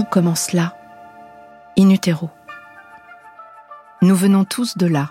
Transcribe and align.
tout 0.00 0.06
commence 0.06 0.54
là, 0.54 0.74
in 1.78 1.90
utero. 1.90 2.30
Nous 4.00 4.14
venons 4.14 4.44
tous 4.44 4.78
de 4.78 4.86
là. 4.86 5.10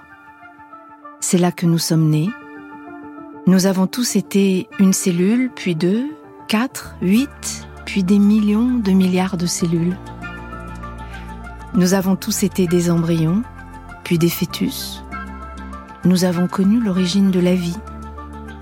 C'est 1.19 1.37
là 1.37 1.51
que 1.51 1.67
nous 1.67 1.77
sommes 1.77 2.09
nés. 2.09 2.31
Nous 3.45 3.67
avons 3.67 3.85
tous 3.85 4.15
été 4.15 4.67
une 4.79 4.93
cellule, 4.93 5.51
puis 5.55 5.75
deux, 5.75 6.09
quatre, 6.47 6.95
huit, 7.03 7.67
puis 7.85 8.03
des 8.03 8.17
millions 8.17 8.79
de 8.79 8.89
milliards 8.89 9.37
de 9.37 9.45
cellules. 9.45 9.95
Nous 11.75 11.93
avons 11.93 12.15
tous 12.15 12.41
été 12.41 12.65
des 12.65 12.89
embryons, 12.89 13.43
puis 14.03 14.17
des 14.17 14.29
fœtus. 14.29 15.03
Nous 16.03 16.23
avons 16.23 16.47
connu 16.47 16.81
l'origine 16.81 17.29
de 17.29 17.39
la 17.39 17.53
vie, 17.53 17.77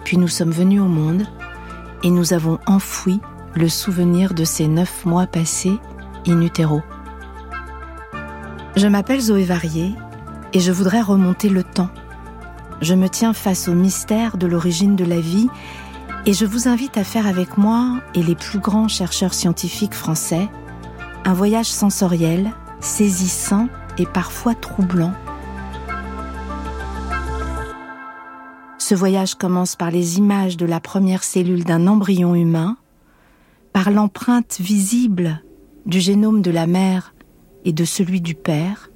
puis 0.03 0.17
nous 0.17 0.27
sommes 0.27 0.52
venus 0.52 0.81
au 0.81 0.89
monde 0.89 1.25
et 2.03 2.09
nous 2.09 2.33
avons 2.33 2.59
enfoui 2.66 3.21
le 3.55 3.69
souvenir 3.69 4.33
de 4.33 4.44
ces 4.44 4.67
neuf 4.67 5.05
mois 5.05 5.25
passés 5.25 5.80
Je 8.75 8.88
m'appelle 8.88 9.21
Zoé 9.21 9.44
Varier 9.44 9.94
et 10.53 10.59
je 10.59 10.71
voudrais 10.71 11.02
remonter 11.02 11.49
le 11.49 11.63
temps. 11.63 11.89
Je 12.81 12.94
me 12.94 13.09
tiens 13.09 13.34
face 13.34 13.67
au 13.67 13.73
mystère 13.73 14.38
de 14.38 14.48
l'origine 14.48 14.95
de 14.95 15.05
la 15.05 15.20
vie 15.20 15.48
et 16.25 16.34
je 16.34 16.45
vous 16.45 16.67
invite 16.67 16.98
à 16.98 17.03
faire 17.03 17.25
avec 17.25 17.58
moi 17.58 18.02
et 18.13 18.22
les 18.22 18.35
plus 18.35 18.59
grands 18.59 18.88
chercheurs 18.88 19.34
scientifiques 19.34 19.94
français 19.94 20.48
un 21.25 21.34
voyage 21.34 21.70
sensoriel, 21.70 22.52
saisissant 22.80 23.67
et 23.97 24.05
parfois 24.05 24.55
troublant. 24.55 25.13
Ce 28.77 28.95
voyage 28.95 29.36
commence 29.36 29.75
par 29.75 29.91
les 29.91 30.17
images 30.17 30.55
de 30.55 30.66
la 30.66 30.80
première 30.80 31.23
cellule 31.23 31.66
d'un 31.66 31.88
embryon 31.88 32.36
humain, 32.36 32.78
par 33.73 33.91
l'empreinte 33.91 34.58
visible 34.61 35.41
du 35.88 36.02
génome 36.02 36.41
de 36.41 36.52
la 36.52 36.67
mère 36.67 37.13
et 37.66 37.71
de 37.71 37.85
celui 37.85 38.21
du 38.21 38.35
père, 38.35 38.91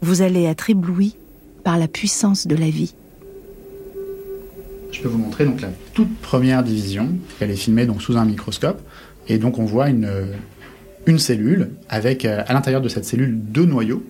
vous 0.00 0.22
allez 0.22 0.44
être 0.44 0.70
ébloui 0.70 1.16
par 1.64 1.78
la 1.78 1.88
puissance 1.88 2.46
de 2.46 2.54
la 2.54 2.70
vie. 2.70 2.94
Je 4.92 5.02
peux 5.02 5.08
vous 5.08 5.18
montrer 5.18 5.44
donc 5.44 5.60
la 5.60 5.68
toute 5.92 6.16
première 6.18 6.62
division. 6.62 7.10
Elle 7.40 7.50
est 7.50 7.56
filmée 7.56 7.86
donc 7.86 8.00
sous 8.00 8.16
un 8.16 8.24
microscope 8.24 8.80
et 9.26 9.38
donc 9.38 9.58
on 9.58 9.64
voit 9.64 9.90
une, 9.90 10.08
cellule 11.18 11.70
avec 11.88 12.24
euh, 12.24 12.42
à 12.46 12.52
l'intérieur 12.52 12.80
de 12.82 12.88
cette 12.88 13.04
cellule 13.04 13.36
deux 13.36 13.64
noyaux. 13.64 14.02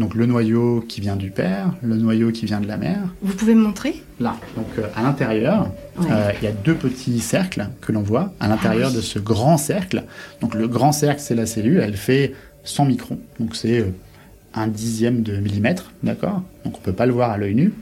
Donc 0.00 0.14
le 0.14 0.24
noyau 0.24 0.82
qui 0.88 1.02
vient 1.02 1.14
du 1.14 1.30
père, 1.30 1.74
le 1.82 1.94
noyau 1.96 2.32
qui 2.32 2.46
vient 2.46 2.60
de 2.60 2.66
la 2.66 2.78
mère. 2.78 3.02
Vous 3.20 3.34
pouvez 3.34 3.54
me 3.54 3.60
montrer? 3.62 4.02
Là. 4.18 4.34
Donc 4.56 4.66
euh, 4.78 4.86
à 4.96 5.02
l'intérieur, 5.02 5.70
euh, 6.10 6.32
il 6.40 6.44
y 6.44 6.48
a 6.48 6.52
deux 6.52 6.74
petits 6.74 7.20
cercles 7.20 7.68
que 7.82 7.92
l'on 7.92 8.00
voit 8.00 8.32
à 8.40 8.48
l'intérieur 8.48 8.86
Ah 8.88 8.90
oui. 8.92 8.96
de 8.96 9.02
ce 9.02 9.18
grand 9.18 9.58
cercle. 9.58 10.04
Donc 10.40 10.54
le 10.54 10.66
grand 10.68 10.92
cercle, 10.92 11.20
c'est 11.20 11.34
la 11.34 11.44
cellule, 11.44 11.80
elle 11.84 11.98
fait 11.98 12.32
100 12.64 12.86
microns. 12.86 13.18
Donc 13.38 13.54
c'est 13.54 13.80
euh, 13.80 13.90
un 14.54 14.68
dixième 14.68 15.22
de 15.22 15.36
millimètre, 15.36 15.92
d'accord? 16.02 16.42
Donc 16.64 16.78
on 16.78 16.80
peut 16.80 16.94
pas 16.94 17.04
le 17.06 17.12
voir 17.12 17.30
à 17.30 17.36
l'œil 17.36 17.54
nu. 17.54 17.72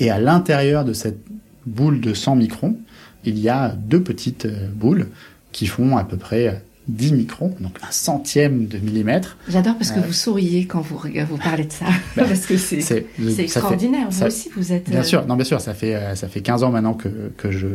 Et 0.00 0.10
à 0.10 0.18
l'intérieur 0.20 0.84
de 0.84 0.92
cette 0.92 1.18
boule 1.64 2.00
de 2.02 2.12
100 2.12 2.36
microns, 2.36 2.76
il 3.24 3.38
y 3.38 3.48
a 3.48 3.70
deux 3.70 4.02
petites 4.02 4.46
boules 4.74 5.08
qui 5.52 5.66
font 5.66 5.96
à 5.96 6.04
peu 6.04 6.18
près 6.18 6.62
10 6.88 7.12
microns, 7.12 7.54
donc 7.60 7.76
un 7.86 7.90
centième 7.90 8.66
de 8.66 8.78
millimètre. 8.78 9.36
J'adore 9.48 9.76
parce 9.76 9.90
que 9.90 10.00
Ouais. 10.00 10.06
vous 10.06 10.12
souriez 10.12 10.64
quand 10.66 10.80
vous, 10.80 10.96
vous 10.98 11.36
parlez 11.36 11.64
de 11.64 11.72
ça. 11.72 11.84
Bah, 12.16 12.24
parce 12.26 12.46
que 12.46 12.56
c'est 12.56 12.80
fait- 12.80 13.06
extraordinaire. 13.38 14.06
Vous 14.10 14.18
ça- 14.18 14.26
aussi, 14.28 14.48
vous 14.56 14.72
êtes. 14.72 14.88
Bien 14.88 15.00
euh, 15.00 15.04
sûr, 15.04 15.26
non, 15.26 15.36
bien 15.36 15.44
sûr, 15.44 15.60
ça 15.60 15.74
fait, 15.74 15.94
euh, 15.94 16.14
ça 16.14 16.28
fait 16.28 16.40
15 16.40 16.62
ans 16.62 16.70
maintenant 16.70 16.94
que, 16.94 17.08
que 17.36 17.50
je 17.50 17.66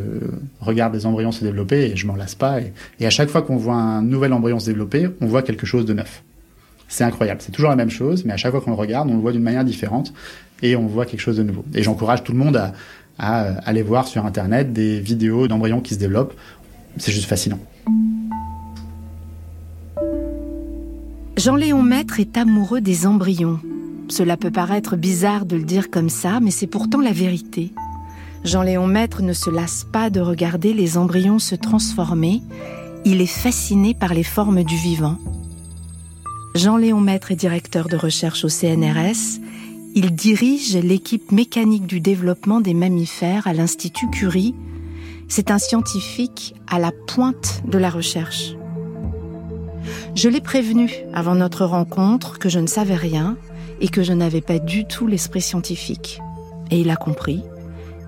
regarde 0.62 0.94
les 0.96 1.06
embryons 1.06 1.32
se 1.32 1.44
développer 1.44 1.92
et 1.92 1.96
je 1.96 2.08
m'en 2.08 2.16
lasse 2.16 2.36
pas. 2.36 2.60
Et, 2.60 2.74
et 3.00 3.06
à 3.06 3.10
chaque 3.12 3.30
fois 3.30 3.42
qu'on 3.44 3.56
voit 3.58 3.76
un 3.76 4.02
nouvel 4.02 4.34
embryon 4.34 4.60
se 4.60 4.66
développer, 4.66 5.08
on 5.22 5.28
voit 5.28 5.44
quelque 5.44 5.66
chose 5.66 5.86
de 5.86 5.94
neuf. 5.94 6.24
C'est 6.88 7.04
incroyable. 7.04 7.42
C'est 7.44 7.52
toujours 7.52 7.70
la 7.70 7.76
même 7.76 7.90
chose, 7.90 8.26
mais 8.26 8.34
à 8.34 8.38
chaque 8.38 8.52
fois 8.52 8.62
qu'on 8.62 8.72
le 8.72 8.78
regarde, 8.78 9.10
on 9.10 9.14
le 9.16 9.22
voit 9.22 9.32
d'une 9.32 9.42
manière 9.44 9.64
différente 9.64 10.14
et 10.62 10.76
on 10.76 10.86
voit 10.88 11.06
quelque 11.06 11.22
chose 11.22 11.38
de 11.38 11.44
nouveau. 11.44 11.64
Et 11.74 11.84
j'encourage 11.84 12.24
tout 12.24 12.32
le 12.32 12.38
monde 12.40 12.56
à, 12.58 12.74
à 13.20 13.44
euh, 13.46 13.54
aller 13.66 13.84
voir 13.84 14.08
sur 14.08 14.26
Internet 14.26 14.74
des 14.74 15.00
vidéos 15.00 15.48
d'embryons 15.48 15.82
qui 15.82 15.94
se 15.94 16.00
développent. 16.00 16.34
C'est 16.98 17.12
juste 17.12 17.26
fascinant. 17.28 17.60
Jean-Léon 21.44 21.84
Maître 21.84 22.22
est 22.22 22.38
amoureux 22.38 22.80
des 22.80 23.06
embryons. 23.06 23.60
Cela 24.08 24.38
peut 24.38 24.50
paraître 24.50 24.96
bizarre 24.96 25.46
de 25.46 25.58
le 25.58 25.66
dire 25.66 25.92
comme 25.92 26.08
ça, 26.08 26.40
mais 26.40 26.52
c'est 26.52 26.68
pourtant 26.68 27.02
la 27.02 27.12
vérité. 27.12 27.74
Jean-Léon 28.46 28.88
Maître 28.88 29.22
ne 29.22 29.34
se 29.34 29.50
lasse 29.50 29.86
pas 29.92 30.10
de 30.10 30.22
regarder 30.22 30.74
les 30.74 30.98
embryons 30.98 31.40
se 31.40 31.56
transformer. 31.56 32.42
Il 33.04 33.20
est 33.20 33.26
fasciné 33.26 33.94
par 33.94 34.14
les 34.14 34.24
formes 34.24 34.64
du 34.64 34.78
vivant. 34.78 35.18
Jean-Léon 36.56 37.02
Maître 37.02 37.34
est 37.34 37.36
directeur 37.36 37.90
de 37.90 37.98
recherche 37.98 38.46
au 38.46 38.50
CNRS. 38.50 39.42
Il 39.96 40.16
dirige 40.16 40.78
l'équipe 40.78 41.30
mécanique 41.34 41.88
du 41.88 42.00
développement 42.00 42.62
des 42.62 42.74
mammifères 42.74 43.48
à 43.48 43.54
l'Institut 43.54 44.10
Curie. 44.10 44.56
C'est 45.28 45.52
un 45.52 45.58
scientifique 45.58 46.56
à 46.68 46.80
la 46.80 46.94
pointe 46.94 47.64
de 47.68 47.78
la 47.78 47.90
recherche. 47.90 48.56
Je 50.16 50.30
l'ai 50.30 50.42
prévenu 50.42 50.92
avant 51.14 51.34
notre 51.34 51.66
rencontre 51.66 52.38
que 52.38 52.48
je 52.48 52.60
ne 52.60 52.68
savais 52.68 52.96
rien 52.96 53.36
et 53.82 53.88
que 53.88 54.04
je 54.04 54.14
n'avais 54.14 54.42
pas 54.42 54.60
du 54.60 54.86
tout 54.86 55.08
l'esprit 55.08 55.42
scientifique. 55.42 56.20
Et 56.70 56.80
il 56.82 56.92
a 56.92 56.96
compris. 56.96 57.42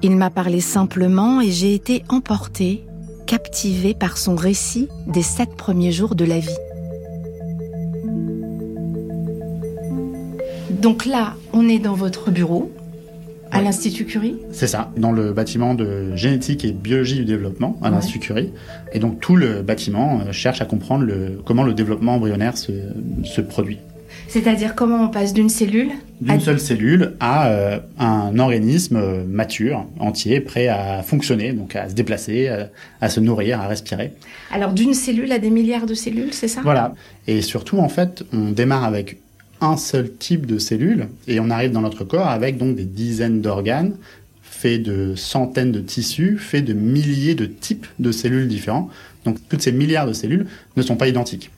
Il 0.04 0.16
m'a 0.16 0.30
parlé 0.30 0.62
simplement 0.62 1.42
et 1.42 1.50
j'ai 1.50 1.74
été 1.74 2.04
emportée, 2.10 2.86
captivée 3.26 3.96
par 3.96 4.20
son 4.20 4.36
récit 4.36 4.88
des 5.08 5.24
sept 5.24 5.56
premiers 5.56 5.92
jours 5.92 6.14
de 6.14 6.26
la 6.26 6.40
vie. 6.40 6.50
Donc 10.70 11.06
là, 11.06 11.34
on 11.54 11.68
est 11.68 11.80
dans 11.80 11.96
votre 11.96 12.30
bureau, 12.30 12.72
à 13.56 13.60
Ouais. 13.60 13.64
l'Institut 13.66 14.06
Curie. 14.06 14.36
C'est 14.52 14.68
ça, 14.68 14.92
dans 14.98 15.12
le 15.12 15.34
bâtiment 15.34 15.74
de 15.74 16.16
génétique 16.16 16.66
et 16.66 16.72
biologie 16.72 17.16
du 17.16 17.26
développement 17.26 17.78
à 17.82 17.86
Ouais. 17.90 17.96
l'Institut 17.96 18.20
Curie. 18.20 18.52
Et 18.94 19.00
donc 19.00 19.20
tout 19.20 19.36
le 19.36 19.62
bâtiment 19.62 20.20
euh, 20.28 20.32
cherche 20.32 20.62
à 20.62 20.66
comprendre 20.66 21.04
le, 21.06 21.40
comment 21.46 21.64
le 21.64 21.74
développement 21.74 22.16
embryonnaire 22.16 22.58
se, 22.58 22.72
se 23.24 23.42
produit. 23.42 23.78
C'est-à-dire 24.28 24.76
comment 24.76 25.04
on 25.04 25.10
passe 25.10 25.34
d'une 25.34 25.50
cellule 25.50 25.90
D'une 26.22 26.32
à- 26.36 26.40
seule 26.40 26.60
cellule 26.60 27.14
à 27.20 27.50
euh, 27.50 27.80
un 28.00 28.40
organisme 28.40 28.96
euh, 28.98 29.24
mature, 29.28 29.86
entier, 30.00 30.40
prêt 30.40 30.68
à 30.68 31.04
fonctionner, 31.04 31.52
donc 31.54 31.76
à 31.76 31.90
se 31.90 31.94
déplacer, 31.94 32.48
à, 32.48 32.70
à 33.02 33.10
se 33.10 33.20
nourrir, 33.20 33.60
à 33.62 33.68
respirer. 33.68 34.14
Alors 34.54 34.72
d'une 34.74 34.94
cellule 34.94 35.32
à 35.32 35.40
des 35.40 35.50
milliards 35.50 35.86
de 35.86 35.94
cellules, 35.94 36.34
c'est 36.34 36.48
ça? 36.48 36.62
Voilà. 36.64 36.94
Et 37.28 37.42
surtout, 37.42 37.78
en 37.80 37.90
fait, 37.90 38.24
on 38.34 38.52
démarre 38.52 38.86
avec 38.86 39.18
un 39.62 39.78
seul 39.78 40.12
type 40.12 40.46
de 40.46 40.58
cellule 40.58 41.08
et 41.28 41.40
on 41.40 41.50
arrive 41.50 41.72
dans 41.72 41.82
notre 41.82 42.04
corps 42.04 42.28
avec 42.28 42.58
donc 42.58 42.76
des 42.76 42.86
dizaines 42.86 43.42
d'organes 43.42 43.96
faits 44.42 44.84
de 44.84 45.16
centaines 45.16 45.72
de 45.72 45.82
tissus, 45.82 46.38
faits 46.38 46.64
de 46.64 46.74
milliers 46.74 47.36
de 47.36 47.46
types 47.46 47.88
de 48.00 48.12
cellules 48.12 48.48
différents. 48.48 48.90
Donc 49.26 49.38
toutes 49.50 49.62
ces 49.62 49.72
milliards 49.72 50.08
de 50.08 50.14
cellules 50.14 50.48
ne 50.78 50.82
sont 50.82 50.96
pas 50.96 51.08
identiques. 51.08 51.52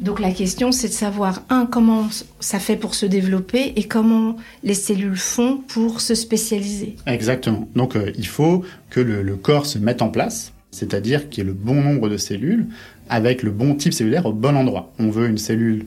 Donc 0.00 0.18
la 0.18 0.30
question, 0.30 0.72
c'est 0.72 0.88
de 0.88 0.92
savoir, 0.92 1.42
un, 1.50 1.66
comment 1.66 2.08
ça 2.40 2.58
fait 2.58 2.76
pour 2.76 2.94
se 2.94 3.06
développer 3.06 3.72
et 3.76 3.84
comment 3.84 4.36
les 4.62 4.74
cellules 4.74 5.16
font 5.16 5.58
pour 5.68 6.00
se 6.00 6.14
spécialiser. 6.14 6.96
Exactement. 7.06 7.68
Donc 7.76 7.96
euh, 7.96 8.10
il 8.16 8.26
faut 8.26 8.64
que 8.90 9.00
le, 9.00 9.22
le 9.22 9.36
corps 9.36 9.66
se 9.66 9.78
mette 9.78 10.02
en 10.02 10.08
place, 10.08 10.52
c'est-à-dire 10.70 11.28
qu'il 11.28 11.44
y 11.44 11.46
ait 11.46 11.50
le 11.50 11.54
bon 11.54 11.80
nombre 11.80 12.08
de 12.08 12.16
cellules 12.16 12.66
avec 13.08 13.42
le 13.42 13.50
bon 13.50 13.74
type 13.74 13.92
cellulaire 13.92 14.26
au 14.26 14.32
bon 14.32 14.56
endroit. 14.56 14.92
On 14.98 15.10
veut 15.10 15.28
une 15.28 15.38
cellule 15.38 15.86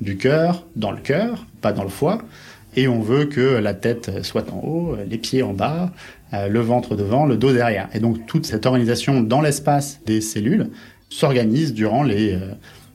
du 0.00 0.16
cœur 0.16 0.66
dans 0.76 0.90
le 0.90 1.00
cœur, 1.00 1.46
pas 1.60 1.72
dans 1.72 1.84
le 1.84 1.88
foie, 1.88 2.22
et 2.76 2.88
on 2.88 3.00
veut 3.00 3.26
que 3.26 3.40
la 3.40 3.74
tête 3.74 4.24
soit 4.24 4.50
en 4.52 4.58
haut, 4.58 4.96
les 5.08 5.18
pieds 5.18 5.42
en 5.42 5.52
bas, 5.52 5.92
euh, 6.32 6.48
le 6.48 6.60
ventre 6.60 6.96
devant, 6.96 7.26
le 7.26 7.36
dos 7.36 7.52
derrière. 7.52 7.88
Et 7.94 8.00
donc 8.00 8.26
toute 8.26 8.46
cette 8.46 8.66
organisation 8.66 9.20
dans 9.20 9.40
l'espace 9.40 10.00
des 10.06 10.20
cellules 10.20 10.70
s'organise 11.08 11.72
durant 11.74 12.02
les 12.02 12.32
euh, 12.32 12.54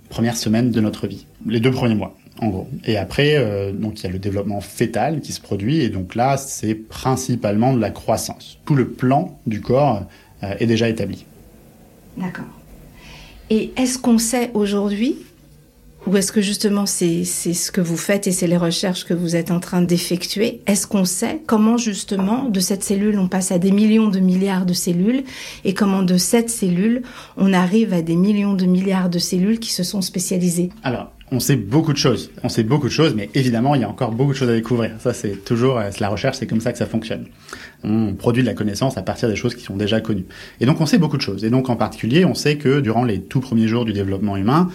premières 0.09 0.35
semaines 0.35 0.71
de 0.71 0.81
notre 0.81 1.07
vie, 1.07 1.25
les 1.45 1.59
deux 1.59 1.71
premiers 1.71 1.95
mois 1.95 2.15
en 2.41 2.47
gros. 2.47 2.67
Et 2.85 2.97
après, 2.97 3.35
euh, 3.35 3.71
donc 3.71 3.99
il 3.99 4.03
y 4.03 4.07
a 4.07 4.11
le 4.11 4.19
développement 4.19 4.61
fœtal 4.61 5.21
qui 5.21 5.31
se 5.31 5.41
produit, 5.41 5.81
et 5.81 5.89
donc 5.89 6.15
là, 6.15 6.37
c'est 6.37 6.73
principalement 6.73 7.73
de 7.73 7.79
la 7.79 7.89
croissance. 7.89 8.57
Tout 8.65 8.75
le 8.75 8.87
plan 8.87 9.39
du 9.45 9.61
corps 9.61 10.05
est 10.41 10.67
déjà 10.67 10.87
établi. 10.87 11.25
D'accord. 12.15 12.45
Et 13.49 13.71
est-ce 13.75 13.97
qu'on 13.97 14.17
sait 14.17 14.51
aujourd'hui, 14.53 15.17
ou 16.07 16.17
est-ce 16.17 16.31
que 16.31 16.41
justement 16.41 16.85
c'est 16.85 17.23
ce 17.23 17.71
que 17.71 17.81
vous 17.81 17.97
faites 17.97 18.27
et 18.27 18.31
c'est 18.31 18.47
les 18.47 18.57
recherches 18.57 19.05
que 19.05 19.13
vous 19.13 19.35
êtes 19.35 19.51
en 19.51 19.59
train 19.59 19.81
d'effectuer, 19.81 20.61
est-ce 20.65 20.87
qu'on 20.87 21.05
sait 21.05 21.41
comment 21.45 21.77
justement 21.77 22.45
de 22.45 22.59
cette 22.59 22.83
cellule 22.83 23.19
on 23.19 23.27
passe 23.27 23.51
à 23.51 23.59
des 23.59 23.71
millions 23.71 24.09
de 24.09 24.19
milliards 24.19 24.65
de 24.65 24.73
cellules 24.73 25.23
et 25.65 25.73
comment 25.73 26.03
de 26.03 26.17
cette 26.17 26.49
cellule 26.49 27.03
on 27.37 27.53
arrive 27.53 27.93
à 27.93 28.01
des 28.01 28.15
millions 28.15 28.53
de 28.53 28.65
milliards 28.65 29.09
de 29.09 29.19
cellules 29.19 29.59
qui 29.59 29.71
se 29.71 29.83
sont 29.83 30.01
spécialisées? 30.01 30.69
Alors, 30.83 31.11
on 31.31 31.39
sait 31.39 31.55
beaucoup 31.55 31.93
de 31.93 31.97
choses. 31.97 32.31
On 32.43 32.49
sait 32.49 32.63
beaucoup 32.63 32.87
de 32.87 32.91
choses, 32.91 33.13
mais 33.13 33.29
évidemment, 33.35 33.75
il 33.75 33.81
y 33.81 33.83
a 33.83 33.89
encore 33.89 34.11
beaucoup 34.11 34.31
de 34.31 34.37
choses 34.37 34.49
à 34.49 34.55
découvrir. 34.55 34.91
Ça, 34.99 35.13
c'est 35.13 35.43
toujours 35.45 35.77
euh, 35.77 35.89
la 35.99 36.09
recherche, 36.09 36.37
c'est 36.37 36.47
comme 36.47 36.61
ça 36.61 36.71
que 36.71 36.77
ça 36.77 36.87
fonctionne. 36.87 37.25
On 37.83 38.15
produit 38.15 38.41
de 38.41 38.47
la 38.47 38.55
connaissance 38.55 38.97
à 38.97 39.03
partir 39.03 39.29
des 39.29 39.35
choses 39.35 39.53
qui 39.53 39.63
sont 39.63 39.77
déjà 39.77 40.01
connues. 40.01 40.25
Et 40.59 40.65
donc, 40.65 40.81
on 40.81 40.85
sait 40.85 40.97
beaucoup 40.97 41.17
de 41.17 41.21
choses. 41.21 41.45
Et 41.45 41.49
donc, 41.49 41.69
en 41.69 41.75
particulier, 41.75 42.25
on 42.25 42.33
sait 42.33 42.57
que 42.57 42.79
durant 42.79 43.03
les 43.03 43.21
tout 43.21 43.41
premiers 43.41 43.67
jours 43.67 43.85
du 43.85 43.93
développement 43.93 44.37
humain, 44.37 44.69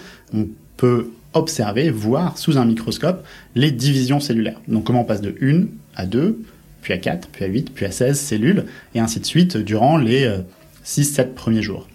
peut 0.77 1.11
observer, 1.33 1.89
voir 1.89 2.37
sous 2.37 2.57
un 2.57 2.65
microscope 2.65 3.25
les 3.55 3.71
divisions 3.71 4.19
cellulaires. 4.19 4.61
Donc, 4.67 4.85
comment 4.85 5.01
on 5.01 5.05
passe 5.05 5.21
de 5.21 5.35
1 5.41 5.65
à 5.95 6.05
2, 6.05 6.41
puis 6.81 6.93
à 6.93 6.97
4, 6.97 7.29
puis 7.29 7.43
à 7.43 7.47
8, 7.47 7.73
puis 7.73 7.85
à 7.85 7.91
16 7.91 8.19
cellules, 8.19 8.65
et 8.93 8.99
ainsi 8.99 9.19
de 9.19 9.25
suite 9.25 9.57
durant 9.57 9.97
les 9.97 10.29
6-7 10.85 11.19
euh, 11.19 11.23
premiers 11.35 11.61
jours. 11.61 11.87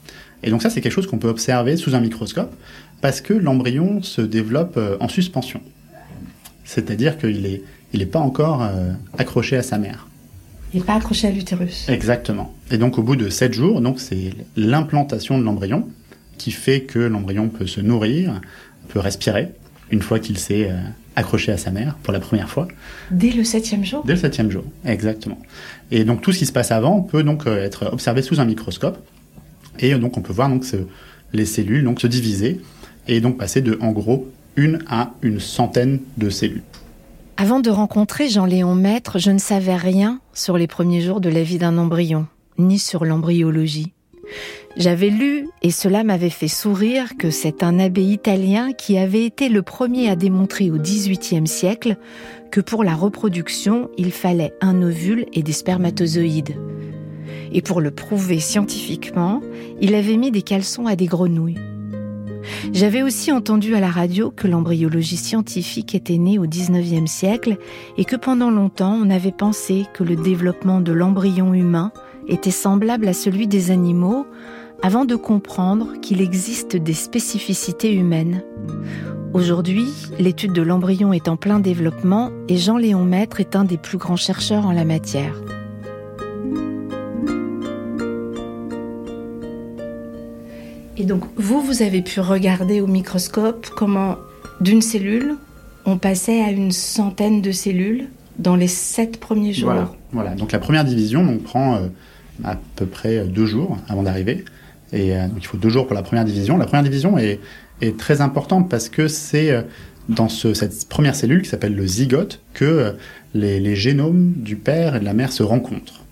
Et 0.43 0.51
donc 0.51 0.63
ça, 0.63 0.71
c'est 0.71 0.81
quelque 0.81 0.93
chose 0.93 1.07
qu'on 1.07 1.19
peut 1.19 1.29
observer 1.29 1.77
sous 1.77 1.95
un 1.95 2.01
microscope 2.01 2.55
parce 3.01 3.21
que 3.21 3.35
l'embryon 3.35 4.03
se 4.03 4.23
développe 4.23 4.77
euh, 4.77 4.97
en 5.01 5.09
suspension. 5.09 5.61
C'est-à-dire 6.65 7.19
qu'il 7.19 7.43
n'est 7.43 7.63
il 7.93 8.03
est 8.03 8.07
pas 8.07 8.21
encore 8.21 8.63
euh, 8.63 8.93
accroché 9.19 9.57
à 9.57 9.63
sa 9.63 9.79
mère. 9.79 10.07
Il 10.73 10.79
n'est 10.79 10.87
pas 10.87 10.95
accroché 10.95 11.27
à 11.27 11.31
l'utérus. 11.33 11.89
Exactement. 11.89 12.55
Et 12.71 12.79
donc 12.79 12.99
au 12.99 13.03
bout 13.03 13.17
de 13.17 13.29
7 13.29 13.53
jours, 13.53 13.81
donc 13.81 13.99
c'est 13.99 14.33
l'implantation 14.57 15.39
de 15.39 15.45
l'embryon 15.45 15.89
qui 16.39 16.53
fait 16.53 16.83
que 16.83 17.01
l'embryon 17.01 17.49
peut 17.49 17.67
se 17.67 17.81
nourrir, 17.81 18.41
peut 18.91 19.01
respirer 19.01 19.49
une 19.91 20.03
fois 20.03 20.19
qu'il 20.19 20.39
s'est 20.39 20.71
euh, 20.71 20.77
accroché 21.17 21.51
à 21.53 21.57
sa 21.57 21.71
mère 21.71 21.97
pour 22.03 22.13
la 22.13 22.21
première 22.21 22.49
fois. 22.49 22.69
Dès 23.11 23.31
le 23.31 23.45
septième 23.45 23.85
jour? 23.85 24.05
Dès 24.05 24.15
le 24.15 24.19
septième 24.19 24.51
jour, 24.51 24.65
exactement. 24.85 25.39
Et 25.91 26.05
donc 26.05 26.21
tout 26.21 26.33
ce 26.33 26.39
qui 26.39 26.47
se 26.47 26.53
passe 26.53 26.71
avant 26.71 27.01
peut 27.03 27.23
donc 27.23 27.47
être 27.47 27.93
observé 27.93 28.23
sous 28.23 28.41
un 28.41 28.45
microscope. 28.45 28.99
Et 29.79 29.95
donc 29.95 30.17
on 30.17 30.21
peut 30.21 30.33
voir 30.33 30.49
donc 30.49 30.65
les 31.33 31.47
cellules 31.47 31.85
donc 31.85 32.01
se 32.01 32.07
diviser 32.07 32.61
et 33.09 33.21
donc 33.21 33.39
passer 33.39 33.61
de, 33.61 33.79
en 33.81 33.93
gros, 33.93 34.29
une 34.57 34.81
à 34.89 35.13
une 35.23 35.41
centaine 35.41 36.01
de 36.17 36.31
cellules. 36.31 36.63
Avant 37.37 37.61
de 37.61 37.71
rencontrer 37.71 38.29
Jean-Léon 38.29 38.75
Maître, 38.75 39.19
je 39.19 39.31
ne 39.31 39.39
savais 39.39 39.77
rien 39.77 40.21
sur 40.35 40.59
les 40.59 40.67
premiers 40.67 41.01
jours 41.01 41.21
de 41.21 41.31
la 41.31 41.43
vie 41.43 41.59
d'un 41.59 41.79
embryon, 41.79 42.27
ni 42.59 42.79
sur 42.79 43.05
l'embryologie. 43.05 43.93
J'avais 44.77 45.11
lu, 45.11 45.49
et 45.63 45.71
cela 45.71 46.05
m'avait 46.05 46.31
fait 46.31 46.49
sourire, 46.49 47.17
que 47.19 47.31
c'est 47.31 47.63
un 47.63 47.79
abbé 47.79 48.03
italien 48.03 48.73
qui 48.73 48.99
avait 48.99 49.25
été 49.25 49.49
le 49.49 49.63
premier 49.63 50.09
à 50.09 50.17
démontrer 50.17 50.71
au 50.71 50.79
XVIIIe 50.79 51.47
siècle 51.47 51.97
que 52.51 52.61
pour 52.61 52.85
la 52.85 52.95
reproduction, 52.95 53.91
il 53.99 54.13
fallait 54.13 54.55
un 54.61 54.81
ovule 54.83 55.27
et 55.33 55.43
des 55.43 55.53
spermatozoïdes. 55.53 56.57
Et 57.53 57.63
pour 57.63 57.81
le 57.81 57.91
prouver 57.91 58.39
scientifiquement, 58.39 59.41
il 59.81 59.95
avait 59.95 60.17
mis 60.17 60.31
des 60.31 60.43
caleçons 60.43 60.87
à 60.87 60.95
des 60.95 61.07
grenouilles. 61.07 61.59
J'avais 62.73 63.03
aussi 63.03 63.33
entendu 63.33 63.75
à 63.75 63.81
la 63.81 63.91
radio 63.91 64.31
que 64.31 64.47
l'embryologie 64.47 65.17
scientifique 65.17 65.95
était 65.95 66.19
née 66.19 66.39
au 66.39 66.47
XIXe 66.47 67.11
siècle 67.11 67.59
et 67.99 68.05
que 68.05 68.17
pendant 68.17 68.51
longtemps 68.51 68.99
on 69.01 69.11
avait 69.11 69.33
pensé 69.33 69.87
que 69.93 70.05
le 70.05 70.17
développement 70.17 70.81
de 70.81 70.93
l'embryon 70.93 71.53
humain 71.55 71.93
était 72.31 72.51
semblable 72.51 73.09
à 73.09 73.13
celui 73.13 73.47
des 73.47 73.71
animaux 73.71 74.27
avant 74.83 75.05
de 75.05 75.17
comprendre 75.17 76.01
qu'il 76.01 76.23
existe 76.23 76.77
des 76.77 76.95
spécificités 76.95 77.93
humaines. 77.93 78.43
Aujourd'hui, 79.35 79.87
l'étude 80.19 80.53
de 80.53 80.63
l'embryon 80.63 81.13
est 81.13 81.29
en 81.29 81.37
plein 81.37 81.61
développement 81.61 82.31
et 82.49 82.57
Jean-Léon 82.57 83.05
Maître 83.05 83.41
est 83.41 83.55
un 83.55 83.65
des 83.65 83.77
plus 83.77 83.99
grands 83.99 84.17
chercheurs 84.17 84.67
en 84.67 84.73
la 84.73 84.85
matière. 84.85 85.35
Et 90.97 91.05
donc, 91.05 91.25
vous, 91.37 91.61
vous 91.61 91.83
avez 91.83 92.03
pu 92.03 92.21
regarder 92.21 92.81
au 92.81 92.87
microscope 92.87 93.69
comment, 93.75 94.17
d'une 94.61 94.83
cellule, 94.83 95.37
on 95.87 95.97
passait 95.97 96.43
à 96.43 96.51
une 96.51 96.73
centaine 96.73 97.41
de 97.41 97.53
cellules 97.53 98.09
dans 98.39 98.57
les 98.57 98.69
sept 98.69 99.19
premiers 99.19 99.53
jours. 99.53 99.73
Voilà. 100.13 100.35
Donc, 100.35 100.53
la 100.53 100.59
première 100.59 100.85
division 100.85 101.25
donc, 101.25 101.43
prend 101.43 101.77
euh, 101.77 101.89
à 102.45 102.59
peu 102.77 102.87
près 102.87 103.25
deux 103.25 103.47
jours 103.47 103.79
avant 103.89 104.03
d'arriver. 104.03 104.45
Et 104.93 105.15
euh, 105.17 105.27
il 105.37 105.47
faut 105.47 105.57
deux 105.57 105.69
jours 105.69 105.87
pour 105.87 105.95
la 105.95 106.03
première 106.03 106.25
division. 106.25 106.57
La 106.57 106.67
première 106.67 106.85
division 106.85 107.19
est, 107.19 107.41
très 107.97 108.21
importante 108.21 108.69
parce 108.69 108.91
que 108.91 109.09
c'est 109.09 109.51
euh, 109.51 109.63
dans 110.11 110.29
ce, 110.29 110.53
cette 110.53 110.87
première 110.89 111.15
cellule 111.15 111.41
qui 111.41 111.49
s'appelle 111.49 111.75
le 111.75 111.87
zygote 111.87 112.41
que 112.53 112.95
les, 113.33 113.59
les 113.59 113.75
génomes 113.75 114.33
du 114.37 114.57
père 114.57 114.97
et 114.97 115.01
de 115.01 115.05
la 115.05 115.15
mère 115.15 115.33
se 115.33 115.43
rencontrent. 115.43 116.05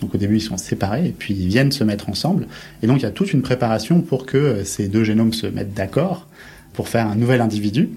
Donc 0.00 0.14
au 0.14 0.18
début, 0.18 0.36
ils 0.36 0.42
sont 0.42 0.56
séparés 0.56 1.06
et 1.06 1.14
puis 1.16 1.34
ils 1.34 1.48
viennent 1.48 1.70
se 1.70 1.84
mettre 1.84 2.08
ensemble. 2.08 2.46
Et 2.82 2.86
donc 2.86 2.98
il 2.98 3.02
y 3.04 3.06
a 3.06 3.10
toute 3.10 3.32
une 3.32 3.42
préparation 3.42 4.00
pour 4.00 4.26
que 4.26 4.36
euh, 4.36 4.64
ces 4.64 4.88
deux 4.88 5.04
génomes 5.04 5.32
se 5.32 5.46
mettent 5.46 5.74
d'accord 5.74 6.26
pour 6.72 6.88
faire 6.88 7.06
un 7.06 7.14
nouvel 7.14 7.40
individu. 7.40 7.90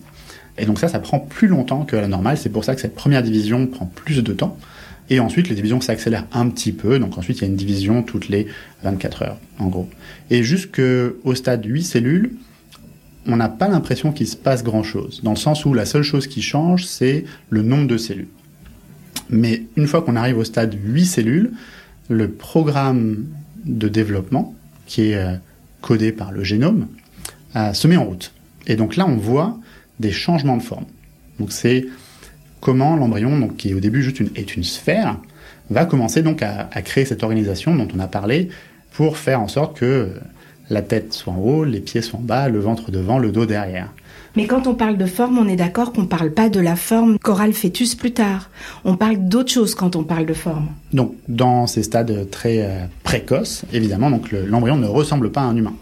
Et 0.60 0.66
donc 0.66 0.80
ça, 0.80 0.88
ça 0.88 1.00
prend 1.00 1.20
plus 1.20 1.48
longtemps 1.48 1.86
que 1.86 1.96
la 1.96 2.08
normale. 2.08 2.38
C'est 2.38 2.50
pour 2.50 2.64
ça 2.64 2.76
que 2.76 2.82
cette 2.82 2.96
première 2.96 3.24
division 3.24 3.68
prend 3.68 3.86
plus 3.86 4.24
de 4.24 4.34
temps. 4.34 4.58
Et 5.10 5.20
ensuite, 5.20 5.50
les 5.50 5.56
divisions 5.56 5.80
s'accélèrent 5.80 6.28
un 6.32 6.50
petit 6.50 6.72
peu. 6.72 7.00
Donc 7.00 7.18
ensuite, 7.18 7.38
il 7.38 7.42
y 7.42 7.44
a 7.46 7.48
une 7.48 7.56
division 7.56 8.04
toutes 8.04 8.28
les 8.30 8.48
24 8.84 9.22
heures, 9.24 9.40
en 9.60 9.68
gros. 9.68 9.90
Et 10.30 10.44
jusqu'au 10.44 11.36
stade 11.36 11.66
8 11.66 11.84
cellules, 11.84 12.32
on 13.26 13.36
n'a 13.36 13.50
pas 13.50 13.68
l'impression 13.68 14.12
qu'il 14.12 14.28
se 14.28 14.38
passe 14.38 14.64
grand-chose. 14.64 15.22
Dans 15.24 15.32
le 15.32 15.38
sens 15.38 15.66
où 15.66 15.74
la 15.74 15.86
seule 15.86 16.04
chose 16.04 16.28
qui 16.28 16.42
change, 16.42 16.86
c'est 16.86 17.26
le 17.50 17.62
nombre 17.62 17.88
de 17.88 17.98
cellules. 17.98 18.30
Mais 19.30 19.64
une 19.76 19.88
fois 19.88 20.02
qu'on 20.02 20.16
arrive 20.16 20.38
au 20.38 20.44
stade 20.44 20.76
8 20.82 21.06
cellules, 21.06 21.52
le 22.10 22.30
programme 22.30 23.26
de 23.66 23.90
développement, 23.90 24.56
qui 24.86 25.10
est 25.10 25.16
euh, 25.16 25.34
codé 25.82 26.14
par 26.14 26.32
le 26.32 26.44
génome, 26.44 26.88
euh, 27.56 27.74
se 27.74 27.88
met 27.88 27.98
en 27.98 28.06
route. 28.06 28.34
Et 28.66 28.76
donc 28.76 28.96
là, 28.96 29.06
on 29.06 29.18
voit 29.18 29.58
des 30.00 30.12
changements 30.12 30.58
de 30.58 30.64
forme. 30.64 30.86
Donc 31.40 31.52
c'est 31.52 31.86
comment 32.60 32.96
l'embryon, 32.96 33.40
donc 33.40 33.58
qui 33.58 33.74
au 33.74 33.80
début 33.80 34.04
juste 34.04 34.20
une, 34.20 34.30
est 34.36 34.56
une 34.56 34.64
sphère, 34.64 35.18
va 35.70 35.86
commencer 35.86 36.22
donc 36.22 36.42
à, 36.42 36.70
à, 36.72 36.82
créer 36.82 37.06
cette 37.06 37.24
organisation 37.24 37.76
dont 37.76 37.88
on 37.96 38.00
a 38.00 38.08
parlé 38.08 38.50
pour 38.94 39.18
faire 39.18 39.42
en 39.42 39.48
sorte 39.48 39.78
que 39.78 40.12
la 40.70 40.82
tête 40.82 41.14
soit 41.14 41.34
en 41.34 41.38
haut, 41.38 41.64
les 41.64 41.80
pieds 41.80 42.02
soient 42.02 42.20
en 42.20 42.24
bas, 42.24 42.50
le 42.50 42.60
ventre 42.60 42.92
devant, 42.92 43.20
le 43.20 43.32
dos 43.32 43.46
derrière. 43.46 43.90
Mais 44.36 44.46
quand 44.46 44.68
on 44.68 44.76
parle 44.76 44.98
de 44.98 45.06
forme, 45.06 45.40
on 45.40 45.48
est 45.48 45.56
d'accord 45.56 45.94
qu'on 45.94 46.04
ne 46.04 46.08
parle 46.08 46.32
pas 46.32 46.50
de 46.50 46.60
la 46.60 46.76
forme 46.76 47.18
qu'aura 47.18 47.48
le 47.48 47.54
fœtus 47.54 47.96
plus 47.96 48.12
tard. 48.12 48.52
On 48.86 48.96
parle 48.96 49.18
d'autre 49.18 49.52
chose 49.52 49.74
quand 49.74 49.96
on 49.96 50.04
parle 50.04 50.28
de 50.28 50.34
forme. 50.34 50.68
Donc, 50.94 51.16
dans 51.28 51.66
ces 51.66 51.82
stades 51.82 52.30
très 52.30 52.62
euh, 52.62 52.86
précoces, 53.04 53.64
évidemment, 53.74 54.12
donc 54.12 54.32
l'embryon 54.32 54.78
ne 54.78 54.88
ressemble 54.88 55.32
pas 55.32 55.42
à 55.42 55.46
un 55.46 55.56
humain. 55.56 55.74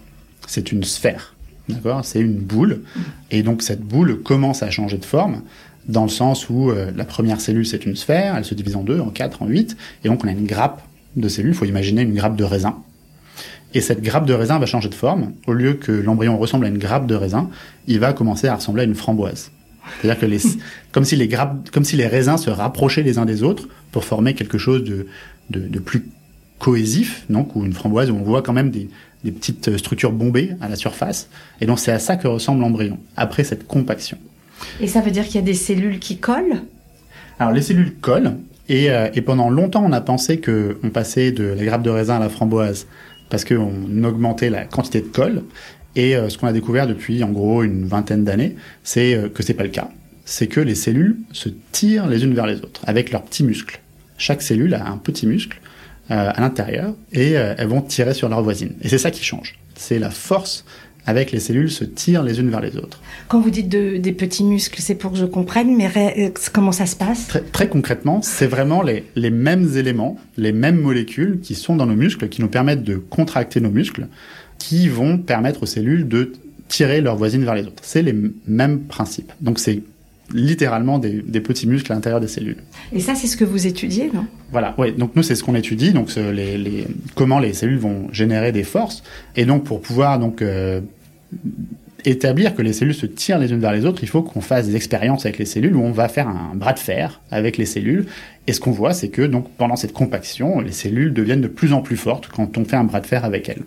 C'est 0.47 0.71
une 0.71 0.83
sphère, 0.83 1.35
d'accord? 1.67 2.05
C'est 2.05 2.21
une 2.21 2.35
boule. 2.35 2.81
Et 3.29 3.43
donc, 3.43 3.61
cette 3.61 3.81
boule 3.81 4.21
commence 4.21 4.63
à 4.63 4.69
changer 4.69 4.99
de 4.99 5.05
forme 5.05 5.41
dans 5.87 6.03
le 6.03 6.09
sens 6.09 6.49
où 6.49 6.69
euh, 6.69 6.91
la 6.95 7.05
première 7.05 7.39
cellule, 7.39 7.65
c'est 7.65 7.85
une 7.85 7.95
sphère, 7.95 8.35
elle 8.35 8.45
se 8.45 8.55
divise 8.55 8.75
en 8.75 8.83
deux, 8.83 8.99
en 8.99 9.09
quatre, 9.09 9.41
en 9.41 9.47
huit, 9.47 9.77
et 10.03 10.07
donc 10.07 10.23
on 10.23 10.27
a 10.27 10.31
une 10.31 10.45
grappe 10.45 10.81
de 11.15 11.27
cellules. 11.27 11.51
Il 11.51 11.55
faut 11.55 11.65
imaginer 11.65 12.01
une 12.01 12.13
grappe 12.13 12.35
de 12.35 12.43
raisin. 12.43 12.77
Et 13.73 13.81
cette 13.81 14.01
grappe 14.01 14.25
de 14.25 14.33
raisin 14.33 14.57
va 14.57 14.65
changer 14.65 14.89
de 14.89 14.95
forme. 14.95 15.33
Au 15.47 15.53
lieu 15.53 15.73
que 15.73 15.91
l'embryon 15.91 16.37
ressemble 16.37 16.65
à 16.65 16.69
une 16.69 16.77
grappe 16.77 17.07
de 17.07 17.15
raisin, 17.15 17.49
il 17.87 17.99
va 17.99 18.13
commencer 18.13 18.47
à 18.47 18.55
ressembler 18.55 18.83
à 18.83 18.85
une 18.85 18.95
framboise. 18.95 19.51
C'est-à-dire 20.01 20.19
que 20.19 20.25
les, 20.25 20.39
comme 20.91 21.05
si 21.05 21.15
les 21.15 21.27
grappes, 21.27 21.69
comme 21.71 21.83
si 21.83 21.95
les 21.95 22.07
raisins 22.07 22.37
se 22.37 22.49
rapprochaient 22.49 23.03
les 23.03 23.17
uns 23.17 23.25
des 23.25 23.43
autres 23.43 23.67
pour 23.91 24.05
former 24.05 24.33
quelque 24.33 24.57
chose 24.57 24.83
de, 24.83 25.07
de, 25.49 25.59
de 25.59 25.79
plus 25.79 26.05
cohésif, 26.57 27.25
donc, 27.29 27.55
ou 27.55 27.65
une 27.65 27.73
framboise 27.73 28.09
où 28.09 28.15
on 28.15 28.23
voit 28.23 28.41
quand 28.41 28.53
même 28.53 28.71
des, 28.71 28.89
des 29.25 29.31
petites 29.31 29.77
structures 29.77 30.11
bombées 30.11 30.51
à 30.61 30.69
la 30.69 30.75
surface. 30.75 31.29
Et 31.59 31.65
donc 31.65 31.79
c'est 31.79 31.91
à 31.91 31.99
ça 31.99 32.15
que 32.15 32.27
ressemble 32.27 32.61
l'embryon, 32.61 32.97
après 33.17 33.43
cette 33.43 33.67
compaction. 33.67 34.17
Et 34.79 34.87
ça 34.87 35.01
veut 35.01 35.11
dire 35.11 35.25
qu'il 35.25 35.35
y 35.35 35.39
a 35.39 35.41
des 35.41 35.53
cellules 35.53 35.99
qui 35.99 36.17
collent 36.17 36.61
Alors 37.39 37.53
les 37.53 37.61
cellules 37.61 37.95
collent, 37.95 38.37
et, 38.67 38.89
euh, 38.89 39.09
pendant 39.25 39.49
longtemps 39.49 39.83
on 39.85 39.91
a 39.91 40.01
pensé 40.01 40.41
qu'on 40.41 40.89
passait 40.89 41.31
de 41.31 41.43
la 41.43 41.63
grappe 41.63 41.83
de 41.83 41.89
raisin 41.89 42.17
à 42.17 42.19
la 42.19 42.29
framboise 42.29 42.87
parce 43.29 43.45
qu'on 43.45 44.03
augmentait 44.03 44.49
la 44.49 44.65
quantité 44.65 45.01
de 45.01 45.07
colle. 45.07 45.43
Et 45.95 46.15
euh, 46.15 46.29
ce 46.29 46.37
qu'on 46.37 46.47
a 46.47 46.53
découvert 46.53 46.87
depuis 46.87 47.23
en 47.23 47.29
gros 47.29 47.63
une 47.63 47.85
vingtaine 47.85 48.23
d'années, 48.23 48.55
c'est 48.83 49.15
euh, 49.15 49.29
que 49.29 49.43
c'est 49.43 49.53
pas 49.53 49.63
le 49.63 49.69
cas. 49.69 49.89
C'est 50.25 50.47
que 50.47 50.59
les 50.59 50.75
cellules 50.75 51.17
se 51.31 51.49
tirent 51.71 52.07
les 52.07 52.23
unes 52.23 52.33
vers 52.33 52.47
les 52.47 52.57
autres 52.57 52.81
avec 52.85 53.11
leurs 53.11 53.23
petits 53.23 53.43
muscles. 53.43 53.79
Chaque 54.17 54.41
cellule 54.41 54.73
a 54.73 54.87
un 54.87 54.97
petit 54.97 55.27
muscle 55.27 55.59
euh, 56.11 56.31
à 56.33 56.41
l'intérieur 56.41 56.93
et 57.11 57.31
elles 57.31 57.67
vont 57.67 57.81
tirer 57.81 58.13
sur 58.13 58.29
leur 58.29 58.41
voisine. 58.41 58.73
Et 58.81 58.89
c'est 58.89 58.97
ça 58.97 59.11
qui 59.11 59.23
change. 59.23 59.55
C'est 59.75 59.99
la 59.99 60.09
force 60.09 60.65
avec 61.05 61.31
les 61.31 61.39
cellules 61.39 61.71
se 61.71 61.83
tirent 61.83 62.23
les 62.23 62.39
unes 62.39 62.49
vers 62.49 62.61
les 62.61 62.77
autres. 62.77 62.99
Quand 63.27 63.39
vous 63.39 63.49
dites 63.49 63.69
de, 63.69 63.97
des 63.97 64.11
petits 64.11 64.43
muscles, 64.43 64.81
c'est 64.81 64.95
pour 64.95 65.11
que 65.11 65.17
je 65.17 65.25
comprenne, 65.25 65.75
mais 65.75 65.89
comment 66.51 66.71
ça 66.71 66.85
se 66.85 66.95
passe? 66.95 67.27
Très, 67.27 67.41
très, 67.41 67.69
concrètement, 67.69 68.21
c'est 68.21 68.47
vraiment 68.47 68.81
les, 68.81 69.03
les 69.15 69.29
mêmes 69.29 69.77
éléments, 69.77 70.17
les 70.37 70.51
mêmes 70.51 70.79
molécules 70.79 71.39
qui 71.41 71.55
sont 71.55 71.75
dans 71.75 71.85
nos 71.85 71.95
muscles, 71.95 72.29
qui 72.29 72.41
nous 72.41 72.47
permettent 72.47 72.83
de 72.83 72.95
contracter 72.97 73.59
nos 73.59 73.71
muscles, 73.71 74.07
qui 74.57 74.87
vont 74.87 75.17
permettre 75.17 75.63
aux 75.63 75.67
cellules 75.67 76.07
de 76.07 76.33
tirer 76.67 77.01
leurs 77.01 77.15
voisines 77.15 77.43
vers 77.43 77.55
les 77.55 77.63
autres. 77.63 77.83
C'est 77.83 78.01
les 78.01 78.15
mêmes 78.47 78.81
principes. 78.81 79.31
Donc 79.41 79.59
c'est 79.59 79.83
littéralement 80.33 80.99
des, 80.99 81.21
des, 81.21 81.41
petits 81.41 81.67
muscles 81.67 81.91
à 81.91 81.95
l'intérieur 81.95 82.19
des 82.19 82.27
cellules. 82.27 82.57
Et 82.91 82.99
ça, 82.99 83.15
c'est 83.15 83.27
ce 83.27 83.37
que 83.37 83.45
vous 83.45 83.67
étudiez, 83.67 84.09
non? 84.13 84.25
Voilà, 84.51 84.73
oui. 84.77 84.91
Donc 84.93 85.15
nous, 85.15 85.23
c'est 85.23 85.35
ce 85.35 85.43
qu'on 85.43 85.55
étudie. 85.55 85.91
Donc 85.91 86.13
les, 86.15 86.57
les, 86.57 86.87
comment 87.15 87.39
les 87.39 87.53
cellules 87.53 87.77
vont 87.77 88.07
générer 88.11 88.51
des 88.51 88.63
forces. 88.63 89.03
Et 89.35 89.45
donc 89.45 89.63
pour 89.63 89.81
pouvoir 89.81 90.19
donc 90.19 90.41
euh, 90.41 90.81
établir 92.05 92.55
que 92.55 92.61
les 92.61 92.73
cellules 92.73 92.95
se 92.95 93.05
tirent 93.05 93.39
les 93.39 93.51
unes 93.51 93.59
vers 93.59 93.73
les 93.73 93.85
autres, 93.85 94.03
il 94.03 94.09
faut 94.09 94.21
qu'on 94.21 94.41
fasse 94.41 94.67
des 94.67 94.75
expériences 94.75 95.25
avec 95.25 95.37
les 95.37 95.45
cellules 95.45 95.75
où 95.75 95.81
on 95.81 95.91
va 95.91 96.07
faire 96.07 96.27
un 96.27 96.55
bras 96.55 96.73
de 96.73 96.79
fer 96.79 97.21
avec 97.31 97.57
les 97.57 97.65
cellules. 97.65 98.05
Et 98.47 98.53
ce 98.53 98.59
qu'on 98.59 98.71
voit, 98.71 98.93
c'est 98.93 99.09
que 99.09 99.21
donc 99.21 99.49
pendant 99.57 99.75
cette 99.75 99.93
compaction, 99.93 100.59
les 100.59 100.71
cellules 100.71 101.13
deviennent 101.13 101.41
de 101.41 101.47
plus 101.47 101.73
en 101.73 101.81
plus 101.81 101.97
fortes 101.97 102.27
quand 102.27 102.57
on 102.57 102.65
fait 102.65 102.75
un 102.75 102.83
bras 102.83 102.99
de 102.99 103.07
fer 103.07 103.25
avec 103.25 103.49
elles. 103.49 103.63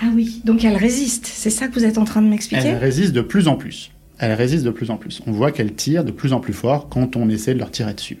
Ah 0.00 0.06
oui, 0.14 0.42
donc 0.44 0.64
elles 0.64 0.76
résistent. 0.76 1.26
C'est 1.26 1.50
ça 1.50 1.68
que 1.68 1.74
vous 1.74 1.84
êtes 1.84 1.96
en 1.96 2.04
train 2.04 2.20
de 2.20 2.28
m'expliquer? 2.28 2.68
Elles 2.68 2.76
résistent 2.76 3.14
de 3.14 3.22
plus 3.22 3.48
en 3.48 3.56
plus. 3.56 3.90
Elles 4.18 4.32
résistent 4.32 4.64
de 4.64 4.70
plus 4.70 4.90
en 4.90 4.96
plus. 4.96 5.22
On 5.26 5.32
voit 5.32 5.52
qu'elles 5.52 5.74
tirent 5.74 6.04
de 6.04 6.12
plus 6.12 6.32
en 6.32 6.40
plus 6.40 6.52
fort 6.52 6.88
quand 6.88 7.16
on 7.16 7.28
essaie 7.28 7.54
de 7.54 7.58
leur 7.58 7.70
tirer 7.70 7.92
dessus. 7.92 8.18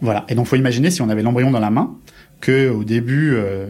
Voilà. 0.00 0.24
Et 0.28 0.34
donc, 0.34 0.46
faut 0.46 0.56
imaginer 0.56 0.90
si 0.90 1.00
on 1.02 1.08
avait 1.08 1.22
l'embryon 1.22 1.50
dans 1.50 1.60
la 1.60 1.70
main, 1.70 1.94
que 2.40 2.68
au 2.68 2.84
début, 2.84 3.34
euh, 3.34 3.66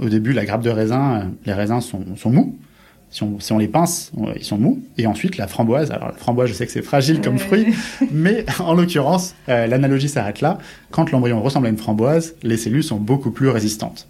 au 0.00 0.08
début, 0.08 0.32
la 0.32 0.44
grappe 0.44 0.62
de 0.62 0.70
raisin, 0.70 1.14
euh, 1.14 1.24
les 1.46 1.52
raisins 1.52 1.80
sont, 1.80 2.16
sont 2.16 2.30
mous. 2.30 2.58
Si 3.10 3.22
on, 3.22 3.40
si 3.40 3.52
on, 3.52 3.58
les 3.58 3.68
pince, 3.68 4.12
ils 4.36 4.44
sont 4.44 4.58
mous. 4.58 4.82
Et 4.98 5.06
ensuite, 5.06 5.38
la 5.38 5.46
framboise. 5.46 5.90
Alors, 5.92 6.08
la 6.08 6.14
framboise, 6.14 6.48
je 6.48 6.54
sais 6.54 6.66
que 6.66 6.72
c'est 6.72 6.82
fragile 6.82 7.20
comme 7.20 7.38
fruit, 7.38 7.68
mais 8.12 8.44
en 8.58 8.74
l'occurrence, 8.74 9.34
euh, 9.48 9.66
l'analogie 9.66 10.08
s'arrête 10.08 10.40
là. 10.40 10.58
Quand 10.90 11.10
l'embryon 11.10 11.40
ressemble 11.40 11.68
à 11.68 11.70
une 11.70 11.78
framboise, 11.78 12.34
les 12.42 12.56
cellules 12.56 12.84
sont 12.84 12.98
beaucoup 12.98 13.30
plus 13.30 13.48
résistantes. 13.48 14.06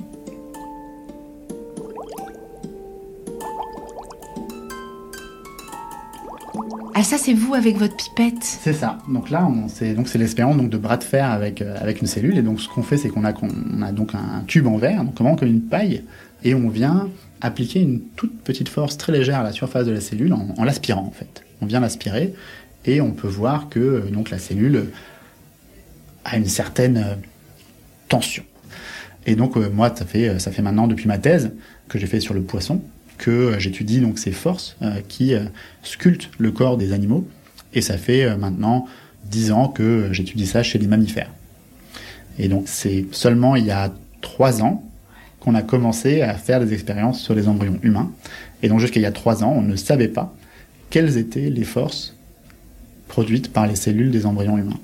Ah 7.01 7.05
ça 7.05 7.17
c'est 7.17 7.33
vous 7.33 7.55
avec 7.55 7.77
votre 7.77 7.95
pipette. 7.95 8.43
C'est 8.43 8.73
ça. 8.73 8.99
Donc 9.09 9.31
là, 9.31 9.49
c'est 9.69 9.95
donc 9.95 10.09
c'est 10.09 10.19
l'expérience 10.19 10.57
donc 10.57 10.69
de 10.69 10.79
bras 10.79 10.97
de 10.97 11.05
fer 11.05 11.31
avec 11.31 11.63
euh, 11.63 11.77
avec 11.81 12.01
une 12.01 12.09
cellule 12.09 12.37
et 12.37 12.43
donc 12.43 12.61
ce 12.61 12.69
qu'on 12.69 12.83
fait 12.83 12.97
c'est 12.97 13.09
qu'on 13.09 13.23
a 13.23 13.33
qu'on 13.33 13.51
a 13.83 13.93
donc 13.93 14.17
un 14.17 14.43
tube 14.49 14.67
en 14.67 14.79
verre, 14.79 15.05
donc 15.05 15.15
comme 15.15 15.49
une 15.49 15.61
paille 15.61 16.03
et 16.43 16.57
on 16.57 16.69
vient 16.69 17.09
appliquer 17.41 17.83
une 17.83 18.01
toute 18.17 18.37
petite 18.43 18.69
force 18.69 18.97
très 18.97 19.13
légère 19.13 19.39
à 19.39 19.43
la 19.45 19.53
surface 19.53 19.87
de 19.87 19.93
la 19.93 20.01
cellule 20.01 20.33
en, 20.33 20.65
l'aspirant 20.65 21.05
en 21.05 21.13
fait. 21.13 21.45
On 21.63 21.67
vient 21.67 21.79
l'aspirer 21.79 22.35
et 22.85 23.01
on 23.01 23.13
peut 23.13 23.29
voir 23.29 23.69
que 23.69 23.79
euh, 23.79 24.01
donc 24.11 24.31
la 24.31 24.39
cellule 24.39 24.87
a 26.25 26.37
une 26.37 26.47
certaine 26.47 26.97
euh, 26.97 27.15
tension. 28.09 28.43
Et 29.25 29.37
donc 29.37 29.55
moi 29.55 29.93
ça 29.95 30.05
fait 30.05 30.41
ça 30.41 30.51
fait 30.51 30.63
maintenant 30.63 30.89
depuis 30.89 31.07
ma 31.07 31.19
thèse 31.19 31.53
que 31.89 31.97
j'ai 31.97 32.09
fait 32.09 32.19
sur 32.19 32.35
le 32.35 32.43
poisson 32.43 32.83
que 33.19 33.31
euh, 33.31 33.59
j'étudie 33.59 34.01
donc 34.01 34.19
ces 34.19 34.33
forces 34.33 34.77
euh, 34.83 35.01
qui 35.07 35.35
euh, 35.35 35.45
sculptent 35.83 36.31
le 36.39 36.51
corps 36.51 36.77
des 36.77 36.93
animaux. 36.93 37.29
Et 37.75 37.83
ça 37.83 37.99
fait 37.99 38.35
maintenant 38.37 38.87
dix 39.27 39.53
ans 39.53 39.69
que 39.69 40.09
j'étudie 40.13 40.47
ça 40.47 40.63
chez 40.63 40.79
les 40.79 40.87
mammifères. 40.87 41.31
Et 42.39 42.49
donc 42.49 42.65
c'est 42.67 43.05
seulement 43.13 43.57
il 43.57 43.67
y 43.67 43.71
a 43.71 43.93
trois 44.23 44.63
ans 44.63 44.83
qu'on 45.41 45.55
a 45.55 45.63
commencé 45.63 46.23
à 46.23 46.35
faire 46.35 46.61
des 46.61 46.73
expériences 46.73 47.21
sur 47.21 47.35
les 47.35 47.47
embryons 47.47 47.79
humains. 47.83 48.11
Et 48.63 48.69
donc 48.69 48.81
jusqu'à 48.81 49.01
il 49.01 49.03
y 49.03 49.07
a 49.07 49.13
trois 49.13 49.45
ans, 49.45 49.53
on 49.55 49.61
ne 49.61 49.77
savait 49.77 50.09
pas 50.09 50.35
quelles 50.89 51.19
étaient 51.19 51.51
les 51.51 51.65
forces 51.65 52.15
produites 53.07 53.53
par 53.53 53.67
les 53.67 53.77
cellules 53.77 54.11
des 54.11 54.25
embryons 54.25 54.57
humains. 54.57 54.81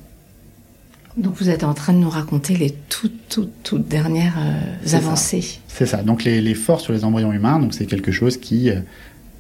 Donc 1.16 1.34
vous 1.36 1.48
êtes 1.48 1.62
en 1.62 1.74
train 1.74 1.92
de 1.92 1.98
nous 1.98 2.10
raconter 2.10 2.56
les 2.56 2.70
toutes, 2.88 3.28
toutes, 3.28 3.62
toutes 3.62 3.86
dernières 3.86 4.36
euh, 4.38 4.96
avancées. 4.96 5.60
C'est 5.68 5.86
ça. 5.86 6.02
Donc 6.02 6.24
les, 6.24 6.40
les, 6.40 6.54
forces 6.54 6.82
sur 6.82 6.92
les 6.92 7.04
embryons 7.04 7.32
humains, 7.32 7.60
donc 7.60 7.72
c'est 7.72 7.86
quelque 7.86 8.10
chose 8.10 8.36
qui 8.36 8.70
euh, 8.70 8.80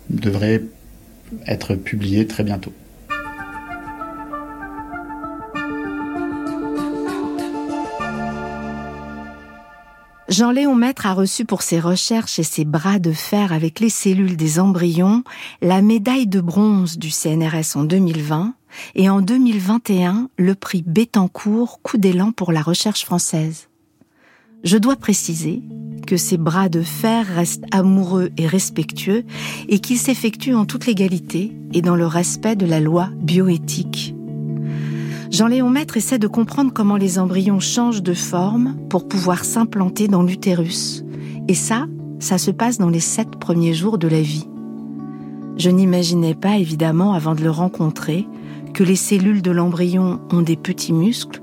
devrait 0.08 0.62
être 1.46 1.74
publié 1.74 2.26
très 2.26 2.44
bientôt. 2.44 2.72
Jean-Léon 10.28 10.74
Maître 10.74 11.06
a 11.06 11.12
reçu 11.12 11.44
pour 11.44 11.62
ses 11.62 11.78
recherches 11.78 12.40
et 12.40 12.44
ses 12.44 12.64
bras 12.64 12.98
de 12.98 13.12
fer 13.12 13.52
avec 13.52 13.78
les 13.78 13.88
cellules 13.88 14.36
des 14.36 14.58
embryons 14.58 15.22
la 15.60 15.80
médaille 15.80 16.26
de 16.26 16.40
bronze 16.40 16.98
du 16.98 17.10
CNRS 17.10 17.76
en 17.76 17.84
2020 17.84 18.54
et 18.94 19.08
en 19.08 19.20
2021 19.20 20.28
le 20.36 20.54
prix 20.54 20.82
Bettencourt 20.86 21.80
Coup 21.82 21.98
d'élan 21.98 22.32
pour 22.32 22.52
la 22.52 22.62
recherche 22.62 23.04
française. 23.04 23.68
Je 24.64 24.78
dois 24.78 24.96
préciser 24.96 25.62
que 26.06 26.16
ces 26.16 26.36
bras 26.36 26.68
de 26.68 26.82
fer 26.82 27.26
restent 27.26 27.64
amoureux 27.70 28.30
et 28.36 28.46
respectueux 28.46 29.24
et 29.68 29.78
qu'ils 29.78 29.98
s'effectuent 29.98 30.54
en 30.54 30.64
toute 30.64 30.86
légalité 30.86 31.52
et 31.72 31.82
dans 31.82 31.96
le 31.96 32.06
respect 32.06 32.56
de 32.56 32.66
la 32.66 32.80
loi 32.80 33.10
bioéthique. 33.16 34.14
Jean-Léon 35.30 35.68
Maître 35.68 35.96
essaie 35.96 36.18
de 36.18 36.28
comprendre 36.28 36.72
comment 36.72 36.96
les 36.96 37.18
embryons 37.18 37.60
changent 37.60 38.02
de 38.02 38.14
forme 38.14 38.76
pour 38.88 39.08
pouvoir 39.08 39.44
s'implanter 39.44 40.06
dans 40.08 40.22
l'utérus. 40.22 41.04
Et 41.48 41.54
ça, 41.54 41.86
ça 42.20 42.38
se 42.38 42.50
passe 42.50 42.78
dans 42.78 42.88
les 42.88 43.00
sept 43.00 43.36
premiers 43.36 43.74
jours 43.74 43.98
de 43.98 44.08
la 44.08 44.22
vie. 44.22 44.46
Je 45.56 45.70
n'imaginais 45.70 46.34
pas, 46.34 46.56
évidemment, 46.56 47.12
avant 47.12 47.34
de 47.34 47.42
le 47.42 47.50
rencontrer, 47.50 48.26
que 48.74 48.82
les 48.82 48.96
cellules 48.96 49.40
de 49.40 49.52
l'embryon 49.52 50.20
ont 50.32 50.42
des 50.42 50.56
petits 50.56 50.92
muscles 50.92 51.40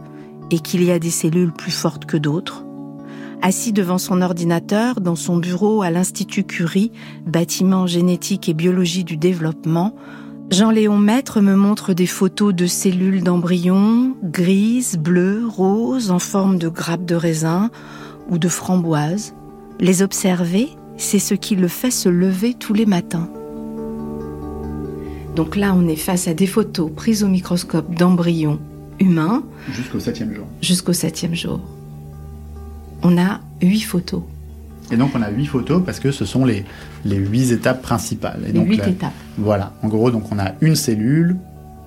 et 0.51 0.59
qu'il 0.59 0.83
y 0.83 0.91
a 0.91 0.99
des 0.99 1.09
cellules 1.09 1.53
plus 1.53 1.71
fortes 1.71 2.05
que 2.05 2.17
d'autres. 2.17 2.65
Assis 3.41 3.73
devant 3.73 3.97
son 3.97 4.21
ordinateur 4.21 5.01
dans 5.01 5.15
son 5.15 5.37
bureau 5.37 5.81
à 5.81 5.89
l'Institut 5.89 6.43
Curie, 6.43 6.91
bâtiment 7.25 7.87
génétique 7.87 8.49
et 8.49 8.53
biologie 8.53 9.03
du 9.03 9.17
développement, 9.17 9.95
Jean-Léon 10.51 10.97
Maître 10.97 11.39
me 11.39 11.55
montre 11.55 11.93
des 11.93 12.05
photos 12.05 12.53
de 12.53 12.67
cellules 12.67 13.23
d'embryons, 13.23 14.17
grises, 14.21 14.97
bleues, 14.97 15.47
roses, 15.47 16.11
en 16.11 16.19
forme 16.19 16.59
de 16.59 16.67
grappes 16.67 17.05
de 17.05 17.15
raisin 17.15 17.71
ou 18.29 18.37
de 18.37 18.49
framboises. 18.49 19.33
Les 19.79 20.01
observer, 20.01 20.69
c'est 20.97 21.19
ce 21.19 21.33
qui 21.33 21.55
le 21.55 21.69
fait 21.69 21.89
se 21.89 22.09
lever 22.09 22.53
tous 22.53 22.73
les 22.73 22.85
matins. 22.85 23.29
Donc 25.35 25.55
là, 25.55 25.73
on 25.75 25.87
est 25.87 25.95
face 25.95 26.27
à 26.27 26.33
des 26.33 26.47
photos 26.47 26.91
prises 26.93 27.23
au 27.23 27.27
microscope 27.27 27.95
d'embryons 27.95 28.59
humains. 28.99 29.43
Jusqu'au 29.71 29.99
septième 29.99 30.33
jour. 30.33 30.45
Jusqu'au 30.61 30.93
septième 30.93 31.35
jour. 31.35 31.61
On 33.03 33.17
a 33.17 33.39
huit 33.61 33.81
photos. 33.81 34.23
Et 34.91 34.97
donc 34.97 35.11
on 35.15 35.21
a 35.21 35.29
huit 35.29 35.45
photos 35.45 35.81
parce 35.85 35.99
que 35.99 36.11
ce 36.11 36.25
sont 36.25 36.43
les, 36.43 36.65
les 37.05 37.15
huit 37.15 37.51
étapes 37.51 37.81
principales. 37.81 38.41
Et 38.47 38.51
les 38.51 38.59
huit 38.59 38.85
étapes. 38.85 39.13
Voilà. 39.37 39.73
En 39.81 39.87
gros, 39.87 40.11
donc 40.11 40.31
on 40.31 40.37
a 40.37 40.51
une 40.59 40.75
cellule, 40.75 41.37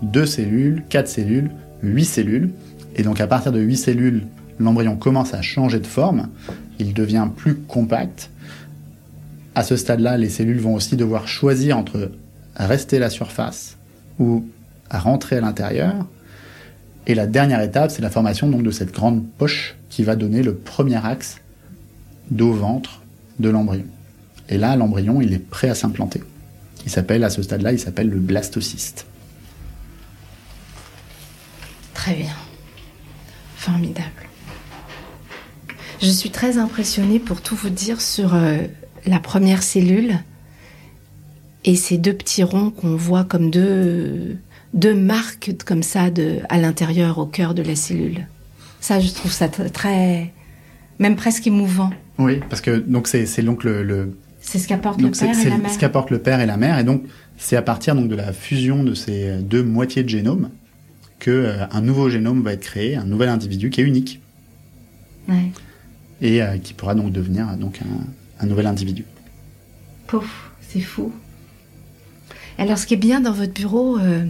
deux 0.02 0.26
cellules, 0.26 0.82
quatre 0.88 1.08
cellules, 1.08 1.50
huit 1.82 2.06
cellules. 2.06 2.50
Et 2.96 3.02
donc 3.02 3.20
à 3.20 3.26
partir 3.26 3.52
de 3.52 3.60
huit 3.60 3.76
cellules, 3.76 4.26
l'embryon 4.58 4.96
commence 4.96 5.34
à 5.34 5.42
changer 5.42 5.80
de 5.80 5.86
forme. 5.86 6.28
Il 6.78 6.94
devient 6.94 7.28
plus 7.36 7.56
compact. 7.56 8.30
À 9.54 9.62
ce 9.62 9.76
stade-là, 9.76 10.16
les 10.16 10.30
cellules 10.30 10.58
vont 10.58 10.74
aussi 10.74 10.96
devoir 10.96 11.28
choisir 11.28 11.76
entre 11.78 12.10
à 12.56 12.66
rester 12.66 12.96
à 12.96 13.00
la 13.00 13.10
surface 13.10 13.76
ou 14.18 14.44
à 14.90 14.98
rentrer 14.98 15.36
à 15.36 15.40
l'intérieur. 15.40 16.06
Et 17.06 17.14
la 17.14 17.26
dernière 17.26 17.60
étape, 17.60 17.90
c'est 17.90 18.02
la 18.02 18.10
formation 18.10 18.48
donc 18.48 18.62
de 18.62 18.70
cette 18.70 18.92
grande 18.92 19.26
poche 19.38 19.76
qui 19.90 20.02
va 20.04 20.16
donner 20.16 20.42
le 20.42 20.54
premier 20.54 21.04
axe 21.04 21.40
dos-ventre 22.30 23.02
de 23.38 23.50
l'embryon. 23.50 23.84
Et 24.48 24.58
là, 24.58 24.76
l'embryon, 24.76 25.20
il 25.20 25.32
est 25.32 25.38
prêt 25.38 25.68
à 25.68 25.74
s'implanter. 25.74 26.22
Il 26.84 26.90
s'appelle, 26.90 27.24
à 27.24 27.30
ce 27.30 27.42
stade-là, 27.42 27.72
il 27.72 27.78
s'appelle 27.78 28.08
le 28.08 28.18
blastocyste. 28.18 29.06
Très 31.94 32.14
bien. 32.14 32.34
Formidable. 33.56 34.08
Je 36.02 36.10
suis 36.10 36.30
très 36.30 36.58
impressionnée 36.58 37.18
pour 37.18 37.40
tout 37.40 37.56
vous 37.56 37.70
dire 37.70 38.00
sur 38.00 38.34
euh, 38.34 38.58
la 39.06 39.20
première 39.20 39.62
cellule 39.62 40.18
et 41.64 41.76
ces 41.76 41.98
deux 41.98 42.12
petits 42.14 42.42
ronds 42.42 42.70
qu'on 42.70 42.96
voit 42.96 43.24
comme 43.24 43.50
deux, 43.50 44.36
deux 44.74 44.94
marques 44.94 45.52
comme 45.64 45.82
ça 45.82 46.10
de, 46.10 46.38
à 46.48 46.58
l'intérieur, 46.58 47.18
au 47.18 47.26
cœur 47.26 47.54
de 47.54 47.62
la 47.62 47.76
cellule. 47.76 48.26
Ça, 48.80 49.00
je 49.00 49.10
trouve 49.12 49.32
ça 49.32 49.48
très, 49.48 50.32
même 50.98 51.16
presque 51.16 51.46
émouvant. 51.46 51.90
Oui, 52.18 52.40
parce 52.48 52.60
que 52.60 52.76
donc 52.76 53.08
c'est 53.08 53.42
donc 53.42 53.64
le, 53.64 54.16
c'est 54.40 54.58
ce 54.58 54.68
qu'apporte 54.68 55.00
le 55.00 55.10
père 55.10 55.38
et 55.38 55.48
la 55.48 55.58
mère. 55.58 55.70
ce 55.70 55.78
qu'apporte 55.78 56.10
le 56.10 56.18
père 56.18 56.40
et 56.40 56.46
la 56.46 56.56
mère, 56.56 56.78
et 56.78 56.84
donc 56.84 57.02
c'est 57.38 57.56
à 57.56 57.62
partir 57.62 57.94
donc 57.94 58.08
de 58.08 58.14
la 58.14 58.32
fusion 58.32 58.84
de 58.84 58.94
ces 58.94 59.38
deux 59.38 59.62
moitiés 59.62 60.02
de 60.02 60.08
génome 60.08 60.50
que 61.18 61.30
euh, 61.30 61.66
un 61.72 61.80
nouveau 61.80 62.10
génome 62.10 62.42
va 62.42 62.52
être 62.52 62.62
créé, 62.62 62.96
un 62.96 63.04
nouvel 63.04 63.30
individu 63.30 63.70
qui 63.70 63.80
est 63.80 63.84
unique. 63.84 64.20
Ouais. 65.28 65.50
Et 66.20 66.42
euh, 66.42 66.58
qui 66.58 66.74
pourra 66.74 66.94
donc 66.94 67.10
devenir 67.10 67.56
donc 67.56 67.80
un, 67.80 68.44
un 68.44 68.46
nouvel 68.46 68.66
individu. 68.66 69.04
Pouf, 70.06 70.50
c'est 70.60 70.80
fou. 70.80 71.12
Alors, 72.58 72.78
ce 72.78 72.86
qui 72.86 72.94
est 72.94 72.98
bien 72.98 73.20
dans 73.20 73.32
votre 73.32 73.52
bureau, 73.52 73.98
euh, 73.98 74.24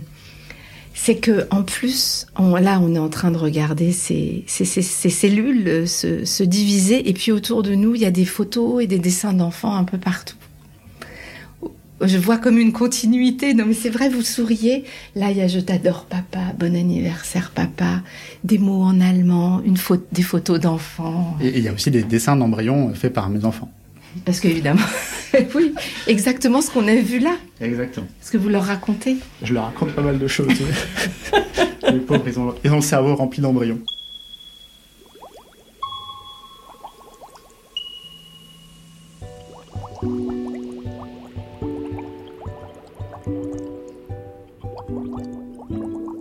c'est 0.95 1.17
que 1.17 1.47
en 1.51 1.63
plus, 1.63 2.27
là, 2.39 2.81
on 2.81 2.95
est 2.95 2.99
en 2.99 3.09
train 3.09 3.31
de 3.31 3.37
regarder 3.37 3.93
ces, 3.93 4.45
cellules 4.47 5.69
euh, 5.69 5.87
se, 5.87 6.43
diviser, 6.43 7.09
et 7.09 7.13
puis 7.13 7.33
autour 7.33 7.63
de 7.63 7.75
nous, 7.75 7.95
il 7.95 8.01
y 8.01 8.07
a 8.07 8.11
des 8.11 8.25
photos 8.25 8.83
et 8.83 8.87
des 8.87 8.99
dessins 8.99 9.33
d'enfants 9.33 9.75
un 9.75 9.85
peu 9.85 9.99
partout. 9.99 10.37
Je 12.01 12.19
vois 12.19 12.39
comme 12.39 12.59
une 12.59 12.73
continuité. 12.73 13.55
Non, 13.55 13.65
mais 13.67 13.73
c'est 13.73 13.89
vrai, 13.89 14.09
vous 14.09 14.23
souriez. 14.23 14.85
Là, 15.15 15.31
il 15.31 15.37
y 15.37 15.41
a 15.41 15.47
Je 15.47 15.61
t'adore, 15.61 16.05
papa. 16.05 16.53
Bon 16.59 16.75
anniversaire, 16.75 17.51
papa. 17.55 18.03
Des 18.43 18.59
mots 18.59 18.83
en 18.83 19.01
allemand, 19.01 19.63
des 20.13 20.23
photos 20.23 20.61
d'enfants. 20.61 21.37
Et 21.41 21.59
il 21.59 21.65
y 21.65 21.69
a 21.69 21.73
aussi 21.73 21.91
des 21.91 22.03
dessins 22.03 22.37
d'embryons 22.37 22.93
faits 22.95 23.13
par 23.13 23.31
mes 23.31 23.45
enfants. 23.45 23.71
Parce 24.25 24.41
qu'évidemment, 24.41 24.81
oui, 25.55 25.75
exactement 26.07 26.61
ce 26.61 26.71
qu'on 26.71 26.87
a 26.89 26.95
vu 26.95 27.19
là. 27.19 27.37
Exactement. 27.61 28.07
Ce 28.21 28.31
que 28.31 28.39
vous 28.39 28.49
leur 28.49 28.65
racontez. 28.65 29.17
Je 29.43 29.55
leur 29.55 29.65
raconte 29.65 29.93
pas 29.93 30.03
mal 30.03 30.19
de 30.19 30.27
choses. 30.27 30.49
les 31.93 31.99
pauvres, 32.01 32.25
ils 32.27 32.39
ont, 32.39 32.55
ils 32.65 32.71
ont 32.71 32.77
le 32.77 32.83
cerveau 32.83 33.15
rempli 33.15 33.41
d'embryons. 33.43 33.81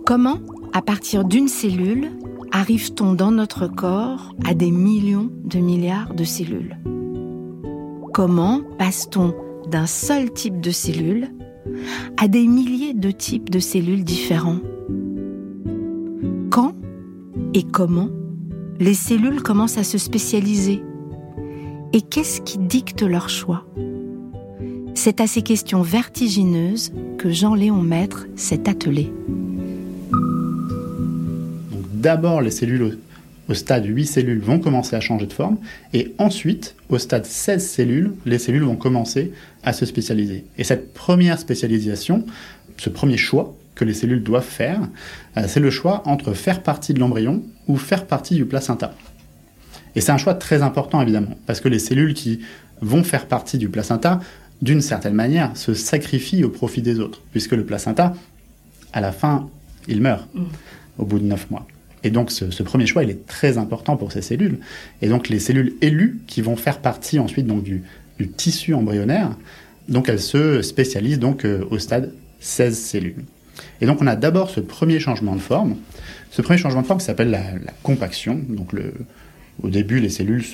Comment, 0.06 0.38
à 0.72 0.82
partir 0.82 1.24
d'une 1.24 1.48
cellule, 1.48 2.10
arrive-t-on 2.52 3.14
dans 3.14 3.32
notre 3.32 3.66
corps 3.66 4.32
à 4.46 4.54
des 4.54 4.70
millions 4.70 5.30
de 5.44 5.58
milliards 5.58 6.14
de 6.14 6.24
cellules? 6.24 6.76
Comment 8.14 8.60
passe-t-on 8.78 9.34
d'un 9.68 9.86
seul 9.86 10.32
type 10.32 10.60
de 10.60 10.70
cellule 10.70 11.30
à 12.16 12.28
des 12.28 12.46
milliers 12.46 12.94
de 12.94 13.10
types 13.10 13.50
de 13.50 13.58
cellules 13.58 14.04
différents? 14.04 14.60
Quand 16.48 16.76
et 17.54 17.64
comment 17.64 18.10
les 18.78 18.94
cellules 18.94 19.42
commencent 19.42 19.78
à 19.78 19.82
se 19.82 19.98
spécialiser? 19.98 20.80
Et 21.92 22.02
qu'est-ce 22.02 22.40
qui 22.40 22.58
dicte 22.58 23.02
leur 23.02 23.28
choix? 23.28 23.66
C'est 24.94 25.20
à 25.20 25.26
ces 25.26 25.42
questions 25.42 25.82
vertigineuses 25.82 26.92
que 27.18 27.30
Jean-Léon 27.30 27.82
Maître 27.82 28.28
s'est 28.36 28.68
attelé. 28.68 29.12
D'abord 31.94 32.42
les 32.42 32.52
cellules 32.52 32.96
au, 33.48 33.54
stade 33.54 33.86
8 33.86 34.06
cellules 34.06 34.40
vont 34.40 34.58
commencer 34.58 34.96
à 34.96 35.00
changer 35.00 35.26
de 35.26 35.32
forme, 35.32 35.58
et 35.92 36.14
ensuite, 36.18 36.74
au 36.88 36.98
stade 36.98 37.26
16 37.26 37.66
cellules, 37.66 38.14
les 38.26 38.38
cellules 38.38 38.64
vont 38.64 38.76
commencer 38.76 39.32
à 39.62 39.72
se 39.72 39.86
spécialiser. 39.86 40.44
Et 40.58 40.64
cette 40.64 40.92
première 40.92 41.38
spécialisation, 41.38 42.24
ce 42.76 42.90
premier 42.90 43.16
choix 43.16 43.54
que 43.74 43.84
les 43.84 43.94
cellules 43.94 44.22
doivent 44.22 44.44
faire, 44.44 44.80
euh, 45.36 45.44
c'est 45.48 45.60
le 45.60 45.70
choix 45.70 46.02
entre 46.06 46.32
faire 46.32 46.62
partie 46.62 46.94
de 46.94 47.00
l'embryon 47.00 47.42
ou 47.66 47.76
faire 47.76 48.06
partie 48.06 48.36
du 48.36 48.44
placenta. 48.44 48.94
Et 49.96 50.00
c'est 50.00 50.12
un 50.12 50.18
choix 50.18 50.34
très 50.34 50.62
important 50.62 51.00
évidemment, 51.00 51.36
parce 51.46 51.60
que 51.60 51.68
les 51.68 51.78
cellules 51.78 52.14
qui 52.14 52.40
vont 52.80 53.04
faire 53.04 53.26
partie 53.26 53.58
du 53.58 53.68
placenta, 53.68 54.20
d'une 54.62 54.80
certaine 54.80 55.14
manière, 55.14 55.56
se 55.56 55.74
sacrifient 55.74 56.44
au 56.44 56.48
profit 56.48 56.82
des 56.82 57.00
autres, 57.00 57.20
puisque 57.32 57.52
le 57.52 57.64
placenta, 57.64 58.14
à 58.92 59.00
la 59.00 59.12
fin, 59.12 59.48
il 59.88 60.00
meurt 60.00 60.28
mmh. 60.34 60.42
au 60.98 61.04
bout 61.04 61.18
de 61.18 61.24
9 61.24 61.50
mois. 61.50 61.66
Et 62.04 62.10
donc 62.10 62.30
ce, 62.30 62.62
premier 62.62 62.86
choix, 62.86 63.02
il 63.02 63.10
est 63.10 63.26
très 63.26 63.56
important 63.58 63.96
pour 63.96 64.12
ces 64.12 64.22
cellules. 64.22 64.58
Et 65.02 65.08
donc 65.08 65.30
les 65.30 65.38
cellules 65.38 65.72
élues 65.80 66.20
qui 66.26 66.42
vont 66.42 66.54
faire 66.54 66.78
partie 66.78 67.18
ensuite 67.18 67.46
donc 67.46 67.62
du, 67.64 67.82
tissu 68.36 68.74
embryonnaire, 68.74 69.36
donc 69.88 70.08
elles 70.08 70.20
se 70.20 70.62
spécialisent 70.62 71.18
donc 71.18 71.44
euh, 71.44 71.64
au 71.70 71.78
stade 71.78 72.12
16 72.40 72.78
cellules. 72.78 73.24
Et 73.80 73.86
donc 73.86 74.00
on 74.02 74.06
a 74.06 74.16
d'abord 74.16 74.50
ce 74.50 74.60
premier 74.60 75.00
changement 75.00 75.34
de 75.34 75.40
forme. 75.40 75.76
Ce 76.30 76.42
premier 76.42 76.58
changement 76.58 76.82
de 76.82 76.86
forme 76.86 77.00
s'appelle 77.00 77.30
la, 77.30 77.42
compaction. 77.82 78.40
Donc 78.48 78.74
au 79.62 79.68
début, 79.68 79.98
les 79.98 80.10
cellules 80.10 80.44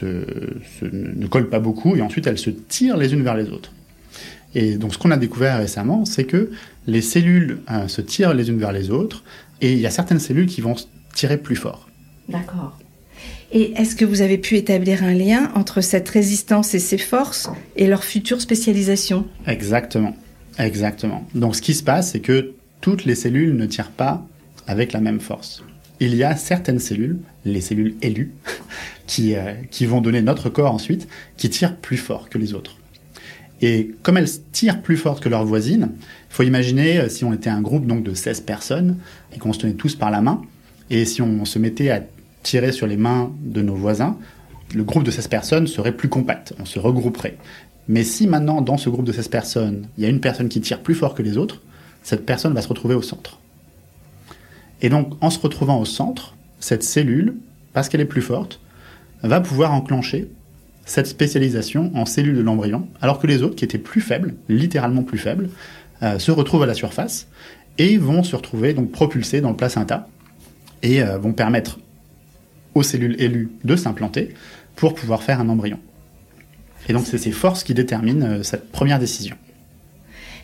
ne 0.82 1.26
collent 1.26 1.48
pas 1.48 1.58
beaucoup 1.58 1.96
et 1.96 2.02
ensuite 2.02 2.26
elles 2.26 2.38
se 2.38 2.50
tirent 2.50 2.96
les 2.96 3.12
unes 3.12 3.22
vers 3.22 3.36
les 3.36 3.50
autres. 3.50 3.72
Et 4.54 4.76
donc 4.76 4.94
ce 4.94 4.98
qu'on 4.98 5.10
a 5.10 5.16
découvert 5.16 5.58
récemment, 5.58 6.04
c'est 6.04 6.24
que 6.24 6.50
les 6.86 7.02
cellules 7.02 7.58
euh, 7.70 7.88
se 7.88 8.00
tirent 8.00 8.34
les 8.34 8.48
unes 8.48 8.58
vers 8.58 8.72
les 8.72 8.90
autres 8.90 9.22
et 9.60 9.72
il 9.72 9.78
y 9.78 9.86
a 9.86 9.90
certaines 9.90 10.18
cellules 10.18 10.46
qui 10.46 10.60
vont 10.60 10.74
tirer 11.20 11.36
plus 11.36 11.56
fort. 11.56 11.86
D'accord. 12.30 12.78
Et 13.52 13.72
est-ce 13.72 13.94
que 13.94 14.06
vous 14.06 14.22
avez 14.22 14.38
pu 14.38 14.56
établir 14.56 15.04
un 15.04 15.12
lien 15.12 15.52
entre 15.54 15.82
cette 15.82 16.08
résistance 16.08 16.74
et 16.74 16.78
ces 16.78 16.96
forces 16.96 17.50
et 17.76 17.86
leur 17.86 18.04
future 18.04 18.40
spécialisation? 18.40 19.26
Exactement. 19.46 20.16
Exactement. 20.58 21.26
Donc 21.34 21.56
ce 21.56 21.60
qui 21.60 21.74
se 21.74 21.82
passe, 21.82 22.12
c'est 22.12 22.20
que 22.20 22.54
toutes 22.80 23.04
les 23.04 23.14
cellules 23.14 23.54
ne 23.54 23.66
tirent 23.66 23.90
pas 23.90 24.26
avec 24.66 24.94
la 24.94 25.00
même 25.00 25.20
force. 25.20 25.62
Il 25.98 26.14
y 26.14 26.24
a 26.24 26.36
certaines 26.36 26.78
cellules, 26.78 27.18
les 27.44 27.60
cellules 27.60 27.96
élues, 28.00 28.32
qui, 29.06 29.34
euh, 29.34 29.52
qui 29.70 29.84
vont 29.84 30.00
donner 30.00 30.22
notre 30.22 30.48
corps 30.48 30.72
ensuite, 30.72 31.06
qui 31.36 31.50
tirent 31.50 31.76
plus 31.76 31.98
fort 31.98 32.30
que 32.30 32.38
les 32.38 32.54
autres. 32.54 32.78
Et 33.60 33.90
comme 34.02 34.16
elles 34.16 34.30
tirent 34.52 34.80
plus 34.80 34.96
fort 34.96 35.20
que 35.20 35.28
leurs 35.28 35.44
voisines, 35.44 35.90
il 36.00 36.34
faut 36.34 36.44
imaginer 36.44 36.98
euh, 36.98 37.08
si 37.10 37.24
on 37.24 37.34
était 37.34 37.50
un 37.50 37.60
groupe 37.60 37.86
donc 37.86 38.04
de 38.04 38.14
16 38.14 38.40
personnes 38.40 38.96
et 39.34 39.38
qu'on 39.38 39.52
se 39.52 39.58
tenait 39.58 39.74
tous 39.74 39.96
par 39.96 40.10
la 40.10 40.22
main, 40.22 40.40
et 40.90 41.04
si 41.04 41.22
on 41.22 41.44
se 41.44 41.58
mettait 41.58 41.90
à 41.90 42.02
tirer 42.42 42.72
sur 42.72 42.86
les 42.86 42.96
mains 42.96 43.32
de 43.42 43.62
nos 43.62 43.74
voisins, 43.74 44.18
le 44.74 44.84
groupe 44.84 45.04
de 45.04 45.10
16 45.10 45.28
personnes 45.28 45.66
serait 45.66 45.92
plus 45.92 46.08
compact, 46.08 46.54
on 46.60 46.64
se 46.64 46.78
regrouperait. 46.78 47.36
Mais 47.88 48.04
si 48.04 48.26
maintenant, 48.26 48.60
dans 48.60 48.76
ce 48.76 48.88
groupe 48.88 49.04
de 49.04 49.12
16 49.12 49.28
personnes, 49.28 49.88
il 49.96 50.04
y 50.04 50.06
a 50.06 50.10
une 50.10 50.20
personne 50.20 50.48
qui 50.48 50.60
tire 50.60 50.80
plus 50.80 50.94
fort 50.94 51.14
que 51.14 51.22
les 51.22 51.36
autres, 51.36 51.62
cette 52.02 52.24
personne 52.24 52.54
va 52.54 52.62
se 52.62 52.68
retrouver 52.68 52.94
au 52.94 53.02
centre. 53.02 53.38
Et 54.82 54.88
donc, 54.88 55.12
en 55.20 55.30
se 55.30 55.38
retrouvant 55.38 55.80
au 55.80 55.84
centre, 55.84 56.34
cette 56.60 56.82
cellule, 56.82 57.36
parce 57.72 57.88
qu'elle 57.88 58.00
est 58.00 58.06
plus 58.06 58.22
forte, 58.22 58.60
va 59.22 59.40
pouvoir 59.40 59.72
enclencher 59.72 60.28
cette 60.84 61.06
spécialisation 61.06 61.90
en 61.94 62.06
cellules 62.06 62.36
de 62.36 62.42
l'embryon, 62.42 62.88
alors 63.00 63.18
que 63.18 63.26
les 63.26 63.42
autres, 63.42 63.56
qui 63.56 63.64
étaient 63.64 63.78
plus 63.78 64.00
faibles, 64.00 64.34
littéralement 64.48 65.02
plus 65.02 65.18
faibles, 65.18 65.50
euh, 66.02 66.18
se 66.18 66.30
retrouvent 66.30 66.62
à 66.62 66.66
la 66.66 66.74
surface 66.74 67.28
et 67.78 67.96
vont 67.98 68.22
se 68.22 68.34
retrouver 68.34 68.72
donc 68.72 68.90
propulsés 68.90 69.40
dans 69.40 69.50
le 69.50 69.56
placenta, 69.56 70.08
et 70.82 71.02
euh, 71.02 71.18
vont 71.18 71.32
permettre 71.32 71.78
aux 72.74 72.82
cellules 72.82 73.20
élues 73.20 73.50
de 73.64 73.76
s'implanter 73.76 74.34
pour 74.76 74.94
pouvoir 74.94 75.22
faire 75.22 75.40
un 75.40 75.48
embryon. 75.48 75.78
Et 76.88 76.92
donc 76.92 77.06
c'est 77.06 77.18
ces 77.18 77.32
forces 77.32 77.64
qui 77.64 77.74
déterminent 77.74 78.26
euh, 78.26 78.42
cette 78.42 78.70
première 78.70 78.98
décision. 78.98 79.36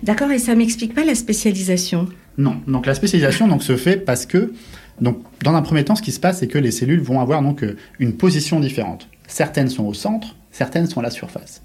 D'accord, 0.02 0.30
et 0.30 0.38
ça 0.38 0.54
m'explique 0.54 0.94
pas 0.94 1.04
la 1.04 1.14
spécialisation 1.14 2.08
Non, 2.36 2.60
donc 2.66 2.86
la 2.86 2.94
spécialisation 2.94 3.48
donc, 3.48 3.62
se 3.62 3.76
fait 3.76 3.96
parce 3.96 4.26
que, 4.26 4.52
donc, 5.00 5.22
dans 5.42 5.54
un 5.54 5.62
premier 5.62 5.84
temps, 5.84 5.94
ce 5.94 6.02
qui 6.02 6.12
se 6.12 6.20
passe, 6.20 6.40
c'est 6.40 6.48
que 6.48 6.58
les 6.58 6.70
cellules 6.70 7.00
vont 7.00 7.20
avoir 7.20 7.40
donc, 7.40 7.62
euh, 7.62 7.76
une 7.98 8.12
position 8.12 8.60
différente. 8.60 9.08
Certaines 9.26 9.70
sont 9.70 9.84
au 9.84 9.94
centre, 9.94 10.36
certaines 10.52 10.86
sont 10.86 11.00
à 11.00 11.02
la 11.02 11.10
surface. 11.10 11.62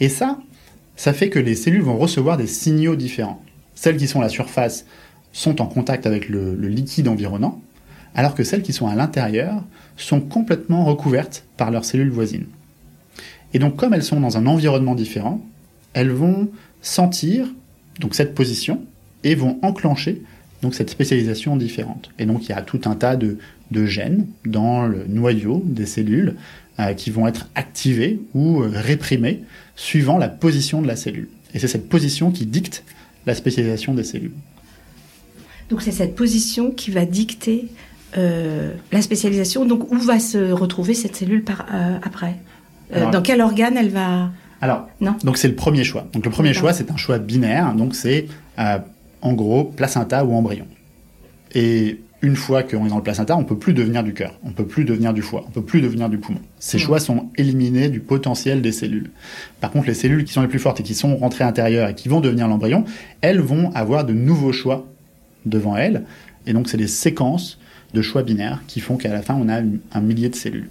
Et 0.00 0.08
ça, 0.08 0.40
ça 0.96 1.12
fait 1.12 1.30
que 1.30 1.38
les 1.38 1.54
cellules 1.54 1.82
vont 1.82 1.96
recevoir 1.96 2.36
des 2.36 2.48
signaux 2.48 2.96
différents. 2.96 3.42
Celles 3.74 3.96
qui 3.96 4.08
sont 4.08 4.20
à 4.20 4.24
la 4.24 4.28
surface 4.28 4.84
sont 5.32 5.62
en 5.62 5.66
contact 5.66 6.06
avec 6.06 6.28
le 6.28 6.54
liquide 6.56 7.06
environnant, 7.06 7.62
alors 8.14 8.34
que 8.34 8.44
celles 8.44 8.62
qui 8.62 8.72
sont 8.72 8.86
à 8.86 8.94
l'intérieur 8.94 9.62
sont 9.96 10.20
complètement 10.20 10.84
recouvertes 10.84 11.44
par 11.56 11.70
leurs 11.70 11.84
cellules 11.84 12.10
voisines. 12.10 12.46
Et 13.52 13.58
donc 13.58 13.76
comme 13.76 13.94
elles 13.94 14.04
sont 14.04 14.20
dans 14.20 14.36
un 14.36 14.46
environnement 14.46 14.94
différent, 14.94 15.44
elles 15.92 16.10
vont 16.10 16.48
sentir 16.82 17.46
donc 17.98 18.14
cette 18.14 18.34
position 18.34 18.84
et 19.24 19.34
vont 19.34 19.58
enclencher 19.62 20.22
donc 20.62 20.74
cette 20.74 20.90
spécialisation 20.90 21.56
différente. 21.56 22.10
Et 22.18 22.26
donc 22.26 22.44
il 22.44 22.50
y 22.50 22.52
a 22.52 22.62
tout 22.62 22.80
un 22.84 22.94
tas 22.94 23.16
de, 23.16 23.38
gènes 23.72 24.26
dans 24.44 24.86
le 24.86 25.06
noyau 25.06 25.62
des 25.64 25.86
cellules 25.86 26.36
euh, 26.78 26.92
qui 26.94 27.10
vont 27.10 27.26
être 27.26 27.48
activés 27.54 28.20
ou 28.34 28.62
euh, 28.62 28.70
réprimés 28.72 29.42
suivant 29.76 30.18
la 30.18 30.28
position 30.28 30.82
de 30.82 30.86
la 30.86 30.96
cellule. 30.96 31.28
Et 31.54 31.58
c'est 31.58 31.68
cette 31.68 31.88
position 31.88 32.30
qui 32.30 32.46
dicte 32.46 32.84
la 33.26 33.34
spécialisation 33.34 33.94
des 33.94 34.04
cellules. 34.04 34.34
Donc 35.70 35.82
c'est 35.82 35.92
cette 35.92 36.16
position 36.16 36.72
qui 36.72 36.90
va 36.90 37.06
dicter 37.06 37.68
euh, 38.16 38.72
la 38.92 39.02
spécialisation. 39.02 39.64
Donc, 39.64 39.90
où 39.92 39.98
va 39.98 40.18
se 40.18 40.52
retrouver 40.52 40.94
cette 40.94 41.16
cellule 41.16 41.44
par, 41.44 41.66
euh, 41.72 41.98
après 42.02 42.36
euh, 42.94 43.10
Dans 43.10 43.22
quel 43.22 43.40
organe 43.40 43.76
elle 43.76 43.90
va 43.90 44.30
Alors, 44.60 44.88
non 45.00 45.14
donc 45.22 45.38
c'est 45.38 45.48
le 45.48 45.54
premier 45.54 45.84
choix. 45.84 46.06
Donc, 46.12 46.24
le 46.24 46.30
premier 46.30 46.52
choix, 46.52 46.72
c'est 46.72 46.90
un 46.90 46.96
choix 46.96 47.18
binaire. 47.18 47.74
Donc, 47.74 47.94
c'est 47.94 48.26
en 49.22 49.32
gros 49.32 49.64
placenta 49.64 50.24
ou 50.24 50.34
embryon. 50.34 50.66
Et 51.54 52.00
une 52.22 52.36
fois 52.36 52.62
qu'on 52.62 52.84
est 52.84 52.90
dans 52.90 52.96
le 52.96 53.02
placenta, 53.02 53.36
on 53.36 53.44
peut 53.44 53.58
plus 53.58 53.72
devenir 53.72 54.02
du 54.02 54.12
cœur, 54.12 54.38
on 54.44 54.50
peut 54.50 54.66
plus 54.66 54.84
devenir 54.84 55.14
du 55.14 55.22
foie, 55.22 55.44
on 55.48 55.50
peut 55.50 55.62
plus 55.62 55.80
devenir 55.80 56.08
du 56.08 56.18
poumon. 56.18 56.40
Ces 56.58 56.78
choix 56.78 57.00
sont 57.00 57.30
éliminés 57.36 57.88
du 57.88 58.00
potentiel 58.00 58.60
des 58.60 58.72
cellules. 58.72 59.10
Par 59.60 59.70
contre, 59.70 59.86
les 59.86 59.94
cellules 59.94 60.24
qui 60.24 60.32
sont 60.32 60.42
les 60.42 60.48
plus 60.48 60.58
fortes 60.58 60.80
et 60.80 60.82
qui 60.82 60.94
sont 60.94 61.16
rentrées 61.16 61.44
à 61.44 61.46
l'intérieur 61.46 61.88
et 61.88 61.94
qui 61.94 62.08
vont 62.08 62.20
devenir 62.20 62.46
l'embryon, 62.46 62.84
elles 63.22 63.40
vont 63.40 63.70
avoir 63.74 64.04
de 64.04 64.12
nouveaux 64.12 64.52
choix 64.52 64.86
devant 65.46 65.76
elles. 65.76 66.04
Et 66.46 66.52
donc, 66.52 66.68
c'est 66.68 66.76
des 66.76 66.88
séquences 66.88 67.58
de 67.92 68.02
choix 68.02 68.22
binaires 68.22 68.60
qui 68.66 68.80
font 68.80 68.96
qu'à 68.96 69.12
la 69.12 69.22
fin, 69.22 69.34
on 69.34 69.48
a 69.48 69.60
un 69.92 70.00
millier 70.00 70.28
de 70.28 70.34
cellules. 70.34 70.70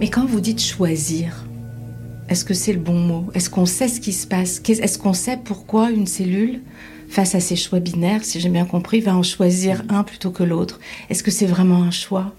Mais 0.00 0.10
quand 0.10 0.26
vous 0.26 0.40
dites 0.40 0.62
choisir, 0.62 1.44
est-ce 2.28 2.44
que 2.44 2.54
c'est 2.54 2.72
le 2.72 2.78
bon 2.78 2.98
mot? 3.00 3.26
Est-ce 3.34 3.50
qu'on 3.50 3.66
sait 3.66 3.88
ce 3.88 4.00
qui 4.00 4.12
se 4.12 4.26
passe? 4.26 4.62
Est-ce 4.68 4.98
qu'on 4.98 5.12
sait 5.12 5.38
pourquoi 5.44 5.90
une 5.90 6.06
cellule, 6.06 6.60
face 7.08 7.34
à 7.34 7.40
ces 7.40 7.56
choix 7.56 7.80
binaires, 7.80 8.24
si 8.24 8.38
j'ai 8.38 8.48
bien 8.48 8.64
compris, 8.64 9.00
va 9.00 9.16
en 9.16 9.24
choisir 9.24 9.82
un 9.88 10.04
plutôt 10.04 10.30
que 10.30 10.44
l'autre? 10.44 10.78
Est-ce 11.10 11.22
que 11.22 11.30
c'est 11.32 11.46
vraiment 11.46 11.82
un 11.82 11.90
choix? 11.90 12.32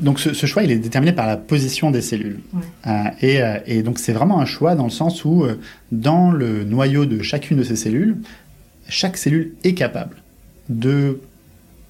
Donc 0.00 0.20
ce, 0.20 0.46
choix, 0.46 0.62
il 0.62 0.70
est 0.70 0.78
déterminé 0.78 1.12
par 1.12 1.26
la 1.26 1.36
position 1.36 1.90
des 1.90 2.02
cellules. 2.02 2.40
Euh, 2.86 2.90
euh, 3.22 3.58
et, 3.66 3.82
donc 3.82 3.98
c'est 3.98 4.12
vraiment 4.12 4.40
un 4.40 4.44
choix 4.44 4.74
dans 4.74 4.84
le 4.84 4.90
sens 4.90 5.24
où 5.24 5.44
euh, 5.44 5.58
dans 5.92 6.30
le 6.30 6.64
noyau 6.64 7.06
de 7.06 7.22
chacune 7.22 7.56
de 7.56 7.62
ces 7.62 7.76
cellules, 7.76 8.16
chaque 8.88 9.16
cellule 9.16 9.54
est 9.64 9.74
capable 9.74 10.16
de 10.68 11.20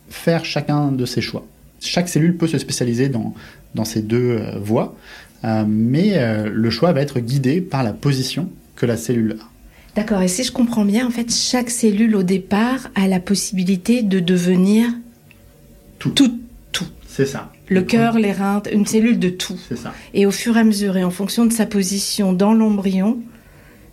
faire 0.09 0.45
chacun 0.45 0.93
de 0.93 1.07
ses 1.07 1.21
choix. 1.21 1.47
Chaque 1.81 2.09
cellule 2.09 2.37
peut 2.37 2.47
se 2.47 2.59
spécialiser 2.59 3.09
dans, 3.09 3.35
dans 3.75 3.85
ces 3.85 4.01
deux 4.01 4.41
voies, 4.61 4.97
mais 5.67 6.47
le 6.47 6.71
choix 6.71 6.93
va 6.93 7.01
être 7.01 7.21
guidé 7.21 7.61
par 7.61 7.83
la 7.83 7.93
position 7.93 8.49
que 8.77 8.87
la 8.87 8.97
cellule 8.97 9.37
a. 9.41 9.45
D'accord, 9.97 10.23
et 10.23 10.29
si 10.29 10.45
je 10.45 10.53
comprends 10.53 10.85
bien, 10.85 11.07
en 11.07 11.11
fait, 11.11 11.33
chaque 11.33 11.71
cellule 11.71 12.17
au 12.17 12.23
départ 12.23 12.91
a 12.95 13.07
la 13.07 13.21
possibilité 13.21 14.03
de 14.03 14.19
devenir 14.19 14.89
tout. 15.99 16.11
Tout. 16.11 16.41
C'est 17.15 17.27
ça 17.27 17.51
le 17.69 17.83
cœur, 17.83 18.19
les 18.19 18.33
reins, 18.33 18.63
une 18.73 18.87
cellule 18.87 19.19
de 19.19 19.29
tout. 19.29 19.59
C'est 19.69 19.79
ça. 19.79 19.95
Et 20.13 20.27
au 20.27 20.31
fur 20.31 20.57
et 20.57 20.61
à 20.61 20.65
mesure, 20.65 20.97
et 20.97 21.05
en 21.05 21.11
fonction 21.11 21.47
de 21.47 21.53
sa 21.53 21.67
position 21.67 22.33
dans 22.33 22.53
l'embryon, 22.53 23.19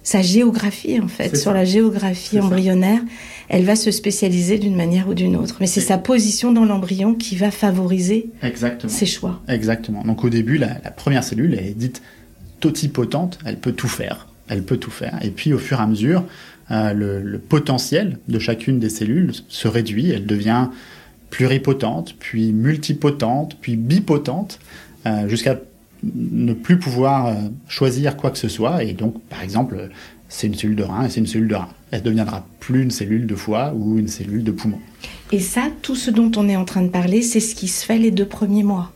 sa 0.04 0.22
géographie 0.22 1.00
en 1.00 1.08
fait, 1.08 1.38
sur 1.38 1.54
la 1.54 1.64
géographie 1.64 2.40
embryonnaire, 2.40 3.02
elle 3.50 3.64
va 3.64 3.76
se 3.76 3.92
spécialiser 3.92 4.58
d'une 4.58 4.76
manière 4.76 5.08
ou 5.08 5.14
d'une 5.14 5.36
autre. 5.36 5.58
Mais 5.60 5.68
c'est 5.68 5.82
sa 5.82 5.98
position 5.98 6.52
dans 6.52 6.66
l'embryon 6.66 7.14
qui 7.14 7.36
va 7.36 7.52
favoriser 7.52 8.30
Exactement. 8.42 8.92
ses 8.92 9.06
choix. 9.06 9.42
Exactement. 9.48 10.04
Donc 10.04 10.24
au 10.24 10.30
début, 10.30 10.58
la, 10.58 10.76
première 10.96 11.24
cellule 11.24 11.54
est 11.54 11.78
dite 11.78 12.02
totipotente, 12.60 13.38
elle 13.46 13.58
peut 13.58 13.74
tout 13.74 13.88
faire. 13.88 14.28
Elle 14.48 14.64
peut 14.64 14.78
tout 14.78 14.92
faire. 14.92 15.20
Et 15.22 15.30
puis 15.30 15.54
au 15.54 15.60
fur 15.60 15.80
et 15.80 15.84
à 15.84 15.88
mesure, 15.88 16.26
euh, 16.72 16.94
le 16.94 17.40
potentiel 17.40 18.18
de 18.28 18.40
chacune 18.40 18.80
des 18.80 18.90
cellules 18.90 19.32
se 19.48 19.68
réduit, 19.68 20.10
elle 20.10 20.26
devient 20.26 20.68
pluripotente, 21.32 22.16
puis 22.20 22.52
multipotente, 22.52 23.58
puis 23.60 23.76
bipotente, 23.76 24.60
euh, 25.08 25.28
jusqu'à 25.28 25.60
ne 26.04 26.54
plus 26.54 26.78
pouvoir 26.78 27.28
euh, 27.28 27.34
choisir 27.68 28.18
quoi 28.18 28.30
que 28.30 28.38
ce 28.38 28.50
soit. 28.50 28.84
Et 28.84 28.94
donc, 28.94 29.20
par 29.24 29.42
exemple, 29.42 29.90
c'est 30.30 30.48
une 30.48 30.56
cellule 30.56 30.76
de 30.76 30.84
rein 30.84 31.06
et 31.06 31.10
c'est 31.10 31.20
une 31.20 31.28
cellule 31.28 31.48
de 31.48 31.56
rein. 31.56 31.70
Elle 31.90 32.02
ne 32.02 32.06
deviendra 32.06 32.46
plus 32.60 32.84
une 32.84 32.92
cellule 32.92 33.26
de 33.26 33.36
foie 33.36 33.74
ou 33.76 33.98
une 33.98 34.08
cellule 34.08 34.44
de 34.44 34.52
poumon. 34.52 34.80
Et 35.32 35.40
ça, 35.40 35.70
tout 35.82 35.96
ce 35.96 36.12
dont 36.12 36.32
on 36.36 36.48
est 36.48 36.56
en 36.56 36.66
train 36.66 36.84
de 36.84 36.90
parler, 36.90 37.22
c'est 37.22 37.40
ce 37.40 37.56
qui 37.56 37.68
se 37.68 37.86
fait 37.86 37.98
les 37.98 38.12
deux 38.12 38.28
premiers 38.28 38.64
mois. 38.64 38.92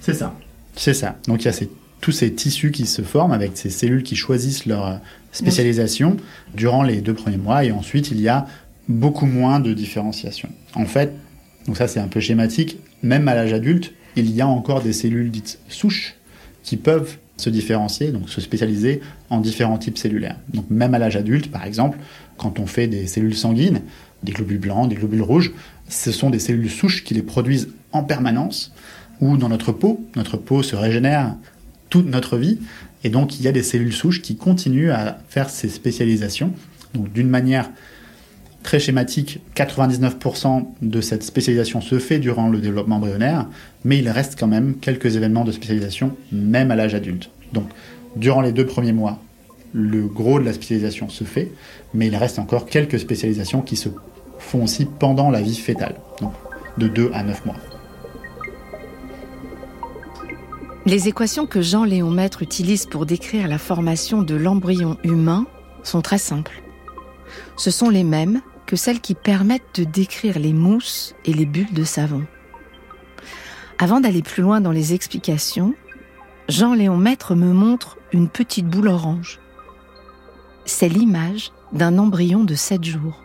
C'est 0.00 0.14
ça. 0.14 0.34
C'est 0.76 0.94
ça. 0.94 1.16
Donc 1.26 1.44
il 1.44 1.46
y 1.46 1.50
a 1.50 1.66
tous 2.00 2.12
ces 2.12 2.32
tissus 2.32 2.70
qui 2.70 2.86
se 2.86 3.02
forment 3.02 3.32
avec 3.32 3.52
ces 3.54 3.70
cellules 3.70 4.02
qui 4.02 4.14
choisissent 4.14 4.66
leur 4.66 4.86
euh, 4.86 4.94
spécialisation 5.32 6.16
durant 6.54 6.82
les 6.82 7.00
deux 7.00 7.14
premiers 7.14 7.36
mois 7.36 7.64
et 7.64 7.72
ensuite 7.72 8.10
il 8.10 8.20
y 8.20 8.28
a 8.28 8.46
beaucoup 8.88 9.26
moins 9.26 9.60
de 9.60 9.72
différenciation. 9.72 10.48
En 10.74 10.86
fait, 10.86 11.12
donc 11.68 11.76
ça 11.76 11.86
c'est 11.86 12.00
un 12.00 12.08
peu 12.08 12.18
schématique. 12.18 12.78
Même 13.02 13.28
à 13.28 13.34
l'âge 13.34 13.52
adulte, 13.52 13.92
il 14.16 14.30
y 14.34 14.40
a 14.40 14.48
encore 14.48 14.82
des 14.82 14.94
cellules 14.94 15.30
dites 15.30 15.60
souches 15.68 16.16
qui 16.64 16.76
peuvent 16.76 17.18
se 17.36 17.50
différencier, 17.50 18.10
donc 18.10 18.30
se 18.30 18.40
spécialiser 18.40 19.00
en 19.30 19.38
différents 19.38 19.78
types 19.78 19.98
cellulaires. 19.98 20.38
Donc 20.52 20.64
même 20.70 20.94
à 20.94 20.98
l'âge 20.98 21.16
adulte, 21.16 21.52
par 21.52 21.64
exemple, 21.64 21.98
quand 22.38 22.58
on 22.58 22.66
fait 22.66 22.88
des 22.88 23.06
cellules 23.06 23.36
sanguines, 23.36 23.82
des 24.22 24.32
globules 24.32 24.58
blancs, 24.58 24.88
des 24.88 24.96
globules 24.96 25.22
rouges, 25.22 25.52
ce 25.88 26.10
sont 26.10 26.30
des 26.30 26.38
cellules 26.38 26.70
souches 26.70 27.04
qui 27.04 27.14
les 27.14 27.22
produisent 27.22 27.68
en 27.92 28.02
permanence, 28.02 28.72
ou 29.20 29.36
dans 29.36 29.48
notre 29.50 29.72
peau, 29.72 30.04
notre 30.16 30.38
peau 30.38 30.62
se 30.62 30.74
régénère 30.74 31.36
toute 31.90 32.06
notre 32.06 32.38
vie, 32.38 32.58
et 33.04 33.10
donc 33.10 33.38
il 33.38 33.42
y 33.44 33.48
a 33.48 33.52
des 33.52 33.62
cellules 33.62 33.92
souches 33.92 34.22
qui 34.22 34.36
continuent 34.36 34.90
à 34.90 35.18
faire 35.28 35.50
ces 35.50 35.68
spécialisations, 35.68 36.52
donc 36.94 37.12
d'une 37.12 37.28
manière 37.28 37.70
très 38.62 38.80
schématique, 38.80 39.40
99% 39.54 40.66
de 40.82 41.00
cette 41.00 41.22
spécialisation 41.22 41.80
se 41.80 41.98
fait 41.98 42.18
durant 42.18 42.48
le 42.48 42.58
développement 42.58 42.96
embryonnaire, 42.96 43.46
mais 43.84 43.98
il 43.98 44.08
reste 44.08 44.38
quand 44.38 44.46
même 44.46 44.74
quelques 44.80 45.16
événements 45.16 45.44
de 45.44 45.52
spécialisation, 45.52 46.16
même 46.32 46.70
à 46.70 46.76
l'âge 46.76 46.94
adulte. 46.94 47.30
Donc, 47.52 47.68
durant 48.16 48.40
les 48.40 48.52
deux 48.52 48.66
premiers 48.66 48.92
mois, 48.92 49.18
le 49.72 50.06
gros 50.06 50.38
de 50.40 50.44
la 50.44 50.52
spécialisation 50.52 51.08
se 51.08 51.24
fait, 51.24 51.52
mais 51.94 52.06
il 52.08 52.16
reste 52.16 52.38
encore 52.38 52.66
quelques 52.66 52.98
spécialisations 52.98 53.62
qui 53.62 53.76
se 53.76 53.88
font 54.38 54.64
aussi 54.64 54.86
pendant 54.86 55.30
la 55.30 55.40
vie 55.40 55.56
fétale, 55.56 55.96
donc 56.20 56.32
de 56.78 56.88
2 56.88 57.10
à 57.12 57.22
9 57.22 57.46
mois. 57.46 57.56
Les 60.86 61.06
équations 61.08 61.46
que 61.46 61.60
Jean-Léon 61.60 62.10
Maître 62.10 62.42
utilise 62.42 62.86
pour 62.86 63.04
décrire 63.04 63.46
la 63.46 63.58
formation 63.58 64.22
de 64.22 64.34
l'embryon 64.34 64.96
humain 65.04 65.46
sont 65.82 66.00
très 66.00 66.18
simples. 66.18 66.62
Ce 67.56 67.70
sont 67.70 67.90
les 67.90 68.04
mêmes 68.04 68.40
que 68.66 68.76
celles 68.76 69.00
qui 69.00 69.14
permettent 69.14 69.80
de 69.80 69.84
décrire 69.84 70.38
les 70.38 70.52
mousses 70.52 71.14
et 71.24 71.32
les 71.32 71.46
bulles 71.46 71.72
de 71.72 71.84
savon. 71.84 72.24
Avant 73.78 74.00
d'aller 74.00 74.22
plus 74.22 74.42
loin 74.42 74.60
dans 74.60 74.72
les 74.72 74.92
explications, 74.92 75.74
Jean-Léon 76.48 76.96
Maître 76.96 77.34
me 77.34 77.52
montre 77.52 77.98
une 78.12 78.28
petite 78.28 78.66
boule 78.66 78.88
orange. 78.88 79.38
C'est 80.64 80.88
l'image 80.88 81.52
d'un 81.72 81.98
embryon 81.98 82.44
de 82.44 82.54
7 82.54 82.84
jours. 82.84 83.22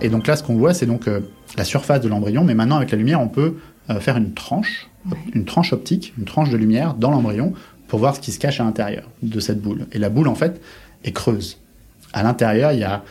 Et 0.00 0.08
donc 0.08 0.26
là, 0.26 0.36
ce 0.36 0.42
qu'on 0.42 0.56
voit, 0.56 0.74
c'est 0.74 0.86
donc 0.86 1.08
euh, 1.08 1.20
la 1.56 1.64
surface 1.64 2.00
de 2.00 2.08
l'embryon, 2.08 2.44
mais 2.44 2.54
maintenant 2.54 2.76
avec 2.76 2.90
la 2.90 2.98
lumière, 2.98 3.20
on 3.20 3.28
peut 3.28 3.56
euh, 3.90 4.00
faire 4.00 4.16
une 4.16 4.34
tranche, 4.34 4.88
une 5.34 5.44
tranche 5.44 5.72
optique, 5.72 6.12
une 6.18 6.24
tranche 6.24 6.50
de 6.50 6.56
lumière 6.56 6.94
dans 6.94 7.10
l'embryon 7.10 7.54
pour 7.88 7.98
voir 7.98 8.16
ce 8.16 8.20
qui 8.20 8.32
se 8.32 8.38
cache 8.38 8.60
à 8.60 8.64
l'intérieur 8.64 9.08
de 9.22 9.40
cette 9.40 9.60
boule. 9.60 9.86
Et 9.92 9.98
la 9.98 10.10
boule, 10.10 10.28
en 10.28 10.34
fait, 10.34 10.60
est 11.04 11.12
creuse. 11.12 11.58
À 12.12 12.22
l'intérieur, 12.22 12.72
il 12.72 12.80
y 12.80 12.84
a 12.84 13.02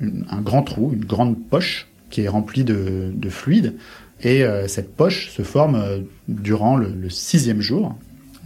un 0.00 0.40
grand 0.40 0.62
trou, 0.62 0.90
une 0.92 1.04
grande 1.04 1.36
poche 1.38 1.88
qui 2.10 2.22
est 2.22 2.28
remplie 2.28 2.64
de, 2.64 3.12
fluide. 3.28 3.74
Et 4.22 4.44
euh, 4.44 4.68
cette 4.68 4.94
poche 4.94 5.30
se 5.30 5.42
forme 5.42 5.74
euh, 5.74 5.98
durant 6.28 6.76
le, 6.76 7.10
sixième 7.10 7.60
jour 7.60 7.96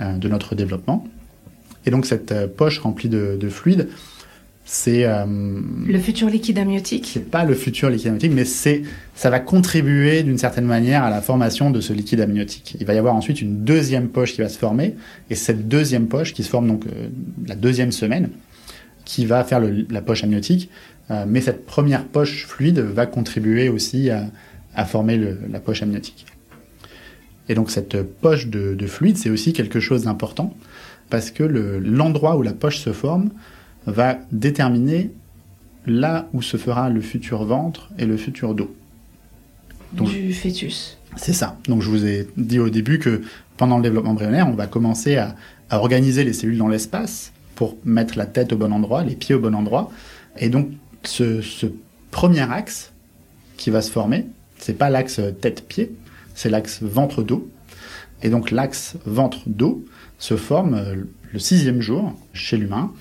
euh, 0.01 0.16
de 0.16 0.29
notre 0.29 0.55
développement. 0.55 1.07
Et 1.85 1.90
donc 1.90 2.07
cette 2.07 2.35
poche 2.57 2.79
remplie 2.79 3.09
de, 3.09 3.48
fluide, 3.48 3.88
c'est 4.64 5.07
le 5.07 5.98
futur 5.98 6.29
liquide 6.29 6.59
amniotique. 6.59 7.09
C'est 7.14 7.31
pas 7.31 7.44
le 7.44 7.55
futur 7.55 7.88
liquide 7.88 8.09
amniotique, 8.09 8.33
mais 8.35 8.44
c'est 8.44 8.83
ça 9.14 9.31
va 9.31 9.40
contribuer 9.40 10.22
d'une 10.22 10.37
certaine 10.37 10.66
manière 10.66 11.03
à 11.03 11.09
la 11.09 11.22
formation 11.22 11.70
de 11.70 11.81
ce 11.81 11.94
liquide 11.94 12.20
amniotique. 12.20 12.77
Il 12.79 12.85
va 12.85 12.92
y 12.92 12.98
avoir 12.98 13.14
ensuite 13.14 13.40
une 13.40 13.64
deuxième 13.64 14.09
poche 14.09 14.35
qui 14.35 14.42
va 14.42 14.51
se 14.51 14.59
former, 14.59 14.96
et 15.31 15.35
cette 15.35 15.68
deuxième 15.68 16.09
poche 16.09 16.35
qui 16.35 16.42
se 16.42 16.51
forme 16.51 16.68
donc 16.68 16.85
la 17.46 17.55
deuxième 17.55 17.92
semaine, 17.92 18.29
qui 19.09 19.25
va 19.25 19.42
faire 19.42 19.61
la 19.88 20.03
poche 20.03 20.23
amniotique, 20.23 20.68
euh, 21.11 21.25
mais 21.27 21.40
cette 21.40 21.64
première 21.64 22.05
poche 22.05 22.47
fluide 22.47 22.79
va 22.79 23.07
contribuer 23.07 23.71
aussi 23.71 24.11
à, 24.11 24.27
former 24.85 25.18
la 25.51 25.59
poche 25.59 25.83
amniotique. 25.83 26.27
Et 27.49 27.55
donc 27.55 27.71
cette 27.71 28.03
poche 28.03 28.47
de, 28.47 28.87
fluide, 28.87 29.16
c'est 29.16 29.31
aussi 29.31 29.53
quelque 29.53 29.81
chose 29.81 30.05
d'important, 30.05 30.55
parce 31.11 31.33
que 31.33 31.42
l'endroit 31.42 32.37
où 32.37 32.42
la 32.42 32.53
poche 32.53 32.79
se 32.79 32.92
forme 32.92 33.31
va 33.87 34.18
déterminer 34.31 35.11
là 35.87 36.29
où 36.35 36.42
se 36.42 36.59
fera 36.59 36.90
le 36.90 37.01
futur 37.01 37.44
ventre 37.44 37.88
et 37.99 38.05
le 38.05 38.18
futur 38.18 38.55
dos. 38.55 38.73
du 39.94 40.35
fœtus. 40.35 40.99
C'est 41.16 41.33
ça. 41.33 41.59
Donc 41.66 41.81
je 41.81 41.88
vous 41.88 42.05
ai 42.05 42.29
dit 42.37 42.59
au 42.59 42.68
début 42.68 42.99
que 42.99 43.23
pendant 43.57 43.79
le 43.79 43.83
développement 43.83 44.11
embryonnaire, 44.11 44.47
on 44.47 44.55
va 44.55 44.66
commencer 44.66 45.16
à 45.16 45.35
organiser 45.71 46.23
les 46.25 46.35
cellules 46.35 46.59
dans 46.59 46.68
l'espace 46.68 47.33
pour 47.59 47.77
mettre 47.85 48.16
la 48.16 48.27
tête 48.27 48.53
au 48.53 48.57
bon 48.57 48.73
endroit, 48.73 49.03
les 49.03 49.16
pieds 49.16 49.35
au 49.35 49.40
bon 49.40 49.53
endroit. 49.53 49.90
Et 50.38 50.49
donc, 50.49 50.71
ce, 51.03 51.42
premier 52.12 52.49
axe 52.49 52.92
qui 53.57 53.71
va 53.71 53.83
se 53.83 53.90
former, 53.90 54.27
c'est 54.59 54.79
pas 54.79 54.90
l'axe 54.90 55.21
tête-pied, 55.40 55.90
c'est 56.37 56.51
l'axe 56.51 56.79
ventre-dos. 56.83 57.51
Et 58.23 58.31
donc, 58.31 58.53
l'axe 58.53 58.94
ventre-dos 59.07 59.85
se 60.21 60.37
forme 60.37 60.75
euh, 60.75 60.94
le 61.33 61.38
sixième 61.40 61.81
jour 61.81 62.14
chez 62.33 62.57
l'humain. 62.57 62.92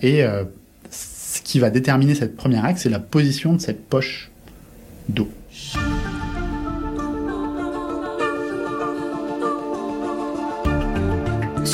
Et 0.00 0.24
euh, 0.24 0.44
ce 0.90 1.42
qui 1.42 1.58
va 1.58 1.68
déterminer 1.68 2.14
cette 2.14 2.36
première 2.36 2.64
axe, 2.64 2.84
c'est 2.84 2.88
la 2.88 3.00
position 3.00 3.52
de 3.52 3.60
cette 3.60 3.86
poche 3.86 4.30
d'eau. 5.10 5.28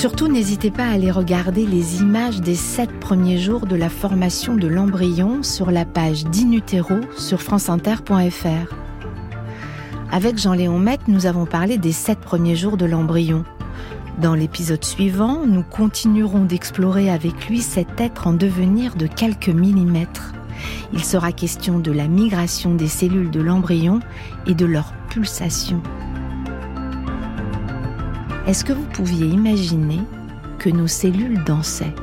Surtout, 0.03 0.27
n'hésitez 0.27 0.73
pas 0.73 0.87
à 0.87 0.95
aller 0.95 1.13
regarder 1.13 1.65
les 1.65 2.01
images 2.01 2.41
des 2.41 2.57
sept 2.57 2.91
premiers 2.99 3.39
jours 3.39 3.67
de 3.67 3.77
la 3.77 3.89
formation 3.89 4.57
de 4.57 4.67
l'embryon 4.67 5.45
sur 5.45 5.71
la 5.71 5.85
page 5.85 6.25
d'Inutero 6.25 6.97
sur 7.17 7.41
franceinter.fr. 7.41 8.75
Avec 10.11 10.39
Jean-Léon 10.39 10.81
Mette, 10.81 11.07
nous 11.07 11.27
avons 11.27 11.47
parlé 11.47 11.79
des 11.79 11.93
sept 11.93 12.19
premiers 12.19 12.57
jours 12.57 12.77
de 12.77 12.85
l'embryon. 12.85 13.45
Dans 14.21 14.35
l'épisode 14.35 14.85
suivant, 14.85 15.47
nous 15.47 15.63
continuerons 15.63 16.47
d'explorer 16.47 17.09
avec 17.09 17.47
lui 17.49 17.61
cet 17.61 18.01
être 18.01 18.27
en 18.27 18.33
devenir 18.33 18.97
de 18.97 19.07
quelques 19.07 19.51
millimètres. 19.51 20.33
Il 20.93 21.05
sera 21.05 21.31
question 21.31 21.79
de 21.79 21.93
la 21.93 22.09
migration 22.09 22.75
des 22.75 22.89
cellules 22.89 23.31
de 23.31 23.41
l'embryon 23.41 24.01
et 24.49 24.55
de 24.55 24.67
leur 24.67 24.95
pulsation. 25.11 25.81
Est-ce 28.45 28.65
que 28.65 28.73
vous 28.73 28.87
pouviez 28.87 29.27
imaginer 29.27 30.01
que 30.59 30.69
nos 30.69 30.89
cellules 30.89 31.45
dansaient? 31.45 31.95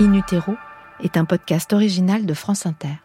In 0.00 0.12
est 1.00 1.16
un 1.16 1.24
podcast 1.24 1.72
original 1.72 2.24
de 2.24 2.34
France 2.34 2.66
Inter. 2.66 3.00